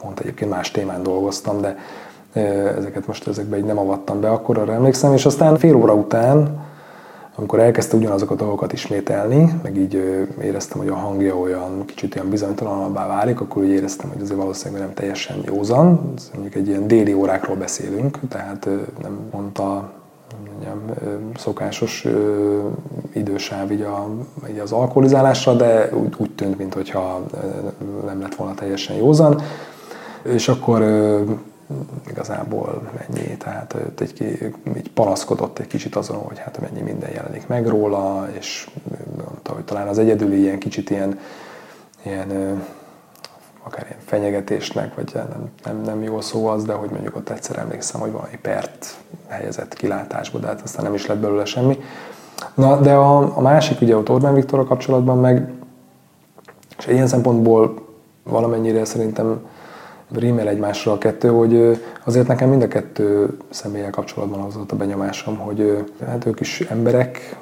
pont 0.00 0.20
egyébként 0.20 0.50
más 0.50 0.70
témán 0.70 1.02
dolgoztam, 1.02 1.60
de 1.60 1.76
ezeket 2.76 3.06
most 3.06 3.28
ezekbe 3.28 3.58
így 3.58 3.64
nem 3.64 3.78
avattam 3.78 4.20
be, 4.20 4.30
akkor 4.30 4.58
arra 4.58 4.72
emlékszem, 4.72 5.12
és 5.12 5.26
aztán 5.26 5.58
fél 5.58 5.76
óra 5.76 5.94
után 5.94 6.68
amikor 7.34 7.58
elkezdte 7.58 7.96
ugyanazokat 7.96 8.40
a 8.40 8.42
dolgokat 8.44 8.72
ismételni, 8.72 9.60
meg 9.62 9.76
így 9.76 9.94
éreztem, 10.42 10.78
hogy 10.78 10.88
a 10.88 10.94
hangja 10.94 11.36
olyan 11.36 11.84
kicsit 11.84 12.16
olyan 12.16 12.28
bizonytalanabbá 12.28 13.06
válik, 13.06 13.40
akkor 13.40 13.62
úgy 13.62 13.68
éreztem, 13.68 14.08
hogy 14.08 14.22
azért 14.22 14.38
valószínűleg 14.38 14.82
nem 14.82 14.94
teljesen 14.94 15.36
józan. 15.46 16.12
Ez 16.16 16.30
mondjuk 16.32 16.54
egy 16.54 16.68
ilyen 16.68 16.86
déli 16.86 17.12
órákról 17.12 17.56
beszélünk, 17.56 18.18
tehát 18.28 18.68
nem 19.02 19.18
mondta 19.32 19.92
mondjam, 20.50 20.80
szokásos 21.36 22.06
idősáv 23.12 23.70
így, 23.70 23.82
a, 23.82 24.08
így 24.50 24.58
az 24.58 24.72
alkoholizálásra, 24.72 25.54
de 25.54 25.88
úgy, 25.92 26.14
úgy 26.16 26.30
tűnt, 26.30 26.58
mintha 26.58 27.26
nem 28.06 28.20
lett 28.20 28.34
volna 28.34 28.54
teljesen 28.54 28.96
józan. 28.96 29.40
És 30.22 30.48
akkor 30.48 30.82
igazából 32.08 32.90
mennyi, 32.98 33.36
tehát 33.36 33.76
egy, 33.98 34.22
egy 34.74 34.90
panaszkodott 34.90 35.58
egy 35.58 35.66
kicsit 35.66 35.96
azon, 35.96 36.16
hogy 36.16 36.38
hát 36.38 36.60
mennyi 36.60 36.80
minden 36.80 37.10
jelenik 37.10 37.46
meg 37.46 37.66
róla, 37.66 38.28
és 38.38 38.70
mondta, 39.16 39.52
hogy 39.52 39.64
talán 39.64 39.88
az 39.88 39.98
egyedüli 39.98 40.40
ilyen 40.40 40.58
kicsit 40.58 40.90
ilyen, 40.90 41.18
ilyen 42.02 42.62
akár 43.62 43.86
ilyen 43.86 44.00
fenyegetésnek, 44.04 44.94
vagy 44.94 45.10
nem, 45.14 45.50
nem, 45.64 45.80
nem 45.80 46.02
jó 46.02 46.20
szó 46.20 46.46
az, 46.46 46.64
de 46.64 46.72
hogy 46.72 46.90
mondjuk 46.90 47.16
ott 47.16 47.28
egyszer 47.28 47.58
emlékszem, 47.58 48.00
hogy 48.00 48.12
valami 48.12 48.38
pert 48.42 48.96
helyezett 49.28 49.74
kilátásba, 49.74 50.38
de 50.38 50.46
hát 50.46 50.60
aztán 50.60 50.84
nem 50.84 50.94
is 50.94 51.06
lett 51.06 51.18
belőle 51.18 51.44
semmi. 51.44 51.78
Na, 52.54 52.80
de 52.80 52.94
a, 52.94 53.36
a 53.36 53.40
másik 53.40 53.80
ugye 53.80 53.96
ott 53.96 54.10
Orbán 54.10 54.34
Viktorral 54.34 54.66
kapcsolatban 54.66 55.18
meg, 55.18 55.52
és 56.78 56.86
ilyen 56.86 57.06
szempontból 57.06 57.88
valamennyire 58.22 58.84
szerintem 58.84 59.40
rímel 60.14 60.48
egymásra 60.48 60.92
a 60.92 60.98
kettő, 60.98 61.28
hogy 61.28 61.82
azért 62.04 62.26
nekem 62.26 62.48
mind 62.48 62.62
a 62.62 62.68
kettő 62.68 63.36
személlyel 63.50 63.90
kapcsolatban 63.90 64.40
az 64.40 64.54
volt 64.54 64.72
a 64.72 64.76
benyomásom, 64.76 65.36
hogy 65.36 65.86
hát 66.06 66.26
ők 66.26 66.40
is 66.40 66.60
emberek, 66.60 67.36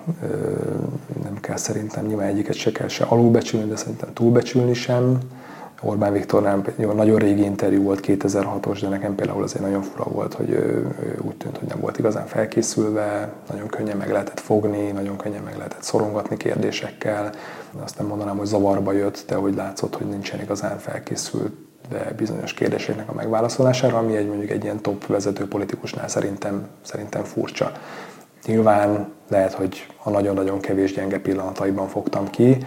nem 1.23 1.41
kell 1.41 1.57
szerintem 1.57 2.07
nyilván 2.07 2.27
egyiket 2.27 2.55
se 2.55 2.73
kell 2.73 2.89
se 2.89 3.05
alulbecsülni, 3.05 3.69
de 3.69 3.77
szerintem 3.77 4.13
túlbecsülni 4.13 4.75
sem. 4.75 5.19
Orbán 5.83 6.13
Viktornál 6.13 6.65
nagyon 6.77 7.19
régi 7.19 7.43
interjú 7.43 7.83
volt, 7.83 8.01
2006-os, 8.07 8.79
de 8.81 8.89
nekem 8.89 9.15
például 9.15 9.43
azért 9.43 9.65
nagyon 9.65 9.83
fura 9.83 10.05
volt, 10.05 10.35
hogy 10.35 10.51
ő, 10.51 10.87
úgy 11.23 11.37
tűnt, 11.37 11.59
hogy 11.59 11.69
nem 11.69 11.81
volt 11.81 11.99
igazán 11.99 12.27
felkészülve, 12.27 13.33
nagyon 13.51 13.67
könnyen 13.67 13.97
meg 13.97 14.11
lehetett 14.11 14.41
fogni, 14.41 14.91
nagyon 14.91 15.17
könnyen 15.17 15.43
meg 15.43 15.57
lehetett 15.57 15.83
szorongatni 15.83 16.37
kérdésekkel. 16.37 17.31
Azt 17.83 17.99
nem 17.99 18.07
mondanám, 18.07 18.37
hogy 18.37 18.47
zavarba 18.47 18.93
jött, 18.93 19.25
de 19.27 19.35
hogy 19.35 19.55
látszott, 19.55 19.97
hogy 19.97 20.07
nincsen 20.07 20.41
igazán 20.41 20.79
felkészült 20.79 21.53
de 21.89 22.13
bizonyos 22.17 22.55
kérdéseknek 22.55 23.09
a 23.09 23.15
megválaszolására, 23.15 23.99
ami 23.99 24.17
egy 24.17 24.27
mondjuk 24.27 24.51
egy 24.51 24.65
ilyen 24.65 24.83
top 24.83 25.07
vezető 25.07 25.49
politikusnál 25.49 26.09
szerintem, 26.09 26.69
szerintem 26.83 27.25
furcsa. 27.25 27.73
Nyilván 28.47 29.13
lehet, 29.29 29.53
hogy 29.53 29.87
a 30.03 30.11
nagyon-nagyon 30.11 30.61
kevés 30.61 30.93
gyenge 30.95 31.19
pillanataiban 31.19 31.89
fogtam 31.89 32.31
ki, 32.31 32.59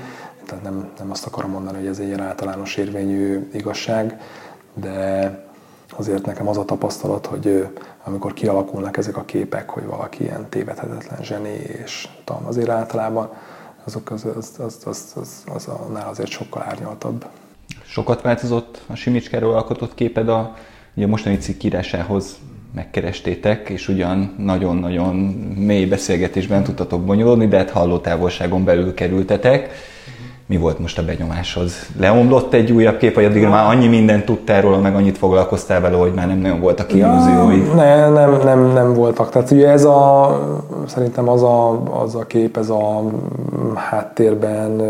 tehát 0.46 0.64
nem, 0.64 0.90
nem 0.98 1.12
azt 1.12 1.26
akarom 1.26 1.52
mondani, 1.52 1.78
hogy 1.78 1.88
ez 1.88 2.00
egy 2.00 2.08
ilyen 2.08 2.22
általános 2.22 2.76
érvényű 2.76 3.50
igazság, 3.54 4.22
de 4.74 5.30
azért 5.98 6.26
nekem 6.26 6.48
az 6.48 6.58
a 6.58 6.66
tapasztalat, 6.66 7.26
hogy 7.26 7.68
amikor 8.04 8.34
kialakulnak 8.34 8.98
ezek 8.98 9.18
a 9.18 9.26
képek, 9.26 9.70
hogy 9.70 9.86
valaki 9.86 10.24
ilyen 10.24 10.50
tévedhetetlen 10.50 11.24
zseni, 11.24 11.54
és 11.84 12.10
tudom, 12.24 12.46
azért 12.46 12.70
általában 12.70 13.30
azok 13.86 14.12
az, 14.12 14.26
az, 14.26 14.54
az, 14.60 14.78
az, 14.86 15.14
az, 15.16 15.44
az 15.54 15.68
annál 15.68 16.08
azért 16.10 16.30
sokkal 16.30 16.62
árnyaltabb. 16.62 17.26
Sokat 17.92 18.22
változott 18.22 18.82
a 18.88 18.96
Simicskáról 18.96 19.54
alkotott 19.54 19.96
képed 19.96 20.30
a, 20.30 20.56
ugye 20.94 21.06
a 21.06 21.10
mostani 21.10 21.38
cikk 21.38 21.64
írásához 21.64 22.38
megkerestétek, 22.76 23.70
és 23.70 23.88
ugyan 23.88 24.36
nagyon-nagyon 24.38 25.16
mély 25.56 25.86
beszélgetésben 25.86 26.64
tudtatok 26.64 27.06
bonyolódni, 27.06 27.48
de 27.48 27.58
hát 27.58 27.70
halló 27.70 27.98
távolságon 27.98 28.64
belül 28.64 28.94
kerültetek. 28.94 29.70
Mi 30.52 30.58
volt 30.58 30.80
most 30.80 30.98
a 30.98 31.04
benyomásod? 31.04 31.70
Leomlott 32.00 32.54
egy 32.54 32.72
újabb 32.72 32.98
kép, 32.98 33.16
vagy 33.16 33.26
addigra 33.26 33.50
már 33.50 33.76
annyi 33.76 33.88
mindent 33.88 34.26
tudtál 34.26 34.62
róla, 34.62 34.80
meg 34.80 34.96
annyit 34.96 35.18
foglalkoztál 35.18 35.82
vele, 35.82 35.98
hogy 35.98 36.14
már 36.14 36.28
nem 36.28 36.38
nagyon 36.38 36.60
voltak 36.60 36.94
illúziói? 36.94 37.66
Ja, 37.66 37.74
ne, 37.74 38.10
nem, 38.10 38.40
nem, 38.44 38.74
nem 38.74 38.94
voltak. 38.94 39.30
Tehát 39.30 39.52
ugye 39.52 39.70
ez 39.70 39.84
a, 39.84 40.40
szerintem 40.86 41.30
az 41.30 41.44
a, 41.44 41.82
az 42.02 42.16
a 42.16 42.26
kép, 42.26 42.58
ez 42.58 42.70
a 42.70 43.04
háttérben 43.76 44.82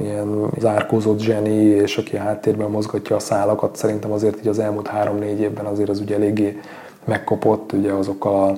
ilyen 0.00 0.46
zárkózott 0.58 1.20
zseni, 1.20 1.56
és 1.64 1.96
aki 1.96 2.16
háttérben 2.16 2.70
mozgatja 2.70 3.16
a 3.16 3.20
szálakat, 3.20 3.76
szerintem 3.76 4.12
azért 4.12 4.38
így 4.40 4.48
az 4.48 4.58
elmúlt 4.58 4.86
három-négy 4.86 5.40
évben 5.40 5.64
azért 5.64 5.88
az 5.88 6.00
ugye 6.00 6.14
eléggé 6.14 6.60
megkopott, 7.04 7.72
ugye 7.72 7.92
azokkal 7.92 8.48
a 8.48 8.52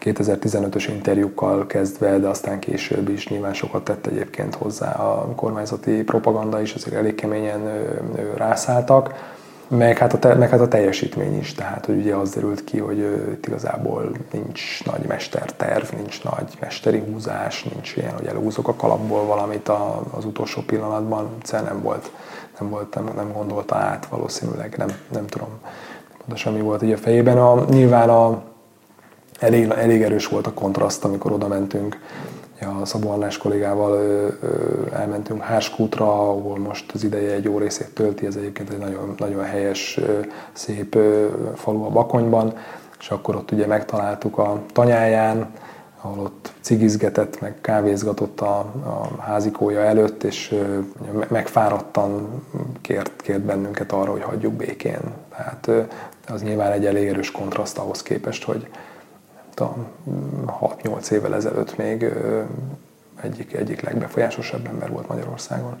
2015-ös 0.00 0.86
interjúkkal 0.88 1.66
kezdve, 1.66 2.18
de 2.18 2.28
aztán 2.28 2.58
később 2.58 3.08
is 3.08 3.28
nyilván 3.28 3.54
sokat 3.54 3.84
tett 3.84 4.06
egyébként 4.06 4.54
hozzá 4.54 4.90
a 4.92 5.34
kormányzati 5.34 6.02
propaganda 6.02 6.60
is, 6.60 6.74
azért 6.74 6.96
elég 6.96 7.14
keményen 7.14 7.60
rászálltak. 8.36 9.28
Meg 9.68 9.98
hát, 9.98 10.12
a 10.12 10.18
te, 10.18 10.34
meg 10.34 10.50
hát 10.50 10.60
a 10.60 10.68
teljesítmény 10.68 11.38
is, 11.38 11.54
tehát 11.54 11.86
hogy 11.86 11.96
ugye 11.96 12.14
az 12.14 12.30
derült 12.30 12.64
ki, 12.64 12.78
hogy 12.78 12.98
itt 13.32 13.46
igazából 13.46 14.10
nincs 14.32 14.84
nagy 14.84 15.06
mesterterv, 15.06 15.84
nincs 15.96 16.22
nagy 16.22 16.58
mesteri 16.60 16.98
húzás, 16.98 17.64
nincs 17.64 17.96
ilyen, 17.96 18.12
hogy 18.12 18.26
elhúzok 18.26 18.68
a 18.68 18.74
kalapból 18.74 19.24
valamit 19.24 19.68
a, 19.68 20.02
az 20.16 20.24
utolsó 20.24 20.62
pillanatban, 20.66 21.28
egyszerűen 21.38 21.72
nem 21.72 21.82
volt, 21.82 22.10
nem, 22.60 22.70
volt 22.70 22.94
nem, 22.94 23.10
nem 23.16 23.32
gondolta 23.32 23.76
át 23.76 24.06
valószínűleg, 24.06 24.74
nem, 24.76 24.88
nem 25.12 25.26
tudom 25.26 25.48
pontosan 26.18 26.52
mi 26.52 26.60
volt 26.60 26.82
így 26.82 26.92
a 26.92 26.96
fejében. 26.96 27.38
A, 27.38 27.64
nyilván 27.68 28.08
a, 28.08 28.42
elég, 29.40 29.70
elég 29.70 30.02
erős 30.02 30.26
volt 30.26 30.46
a 30.46 30.52
kontraszt, 30.52 31.04
amikor 31.04 31.32
oda 31.32 31.48
mentünk. 31.48 31.98
A 32.82 32.84
Szabó 32.84 33.10
Annás 33.10 33.36
kollégával 33.36 33.92
ö, 33.92 34.28
ö, 34.40 34.48
elmentünk 34.92 35.42
Háskútra, 35.42 36.04
ahol 36.04 36.58
most 36.58 36.92
az 36.92 37.04
ideje 37.04 37.32
egy 37.32 37.44
jó 37.44 37.58
részét 37.58 37.94
tölti, 37.94 38.26
ez 38.26 38.36
egyébként 38.36 38.70
egy 38.70 38.78
nagyon, 38.78 39.14
nagyon 39.18 39.44
helyes, 39.44 39.96
ö, 39.96 40.20
szép 40.52 40.94
ö, 40.94 41.26
falu 41.54 41.84
a 41.84 41.88
Bakonyban, 41.88 42.54
és 42.98 43.10
akkor 43.10 43.36
ott 43.36 43.50
ugye 43.50 43.66
megtaláltuk 43.66 44.38
a 44.38 44.62
tanyáján, 44.72 45.50
ahol 46.00 46.24
ott 46.24 46.52
cigizgetett, 46.60 47.40
meg 47.40 47.54
kávézgatott 47.60 48.40
a, 48.40 48.58
a 48.84 49.20
házikója 49.20 49.80
előtt, 49.80 50.22
és 50.22 50.52
ö, 50.52 50.78
megfáradtan 51.28 52.42
kért, 52.80 53.22
kért 53.22 53.40
bennünket 53.40 53.92
arra, 53.92 54.10
hogy 54.10 54.22
hagyjuk 54.22 54.52
békén. 54.52 55.00
Tehát 55.36 55.66
ö, 55.66 55.80
az 56.28 56.42
nyilván 56.42 56.72
egy 56.72 56.86
elég 56.86 57.08
erős 57.08 57.30
kontraszt 57.30 57.78
ahhoz 57.78 58.02
képest, 58.02 58.44
hogy, 58.44 58.68
tudom, 59.54 59.86
6-8 60.46 61.10
évvel 61.10 61.34
ezelőtt 61.34 61.76
még 61.76 62.12
egyik, 63.22 63.52
egyik 63.52 63.80
legbefolyásosabb 63.80 64.66
ember 64.66 64.90
volt 64.90 65.08
Magyarországon. 65.08 65.80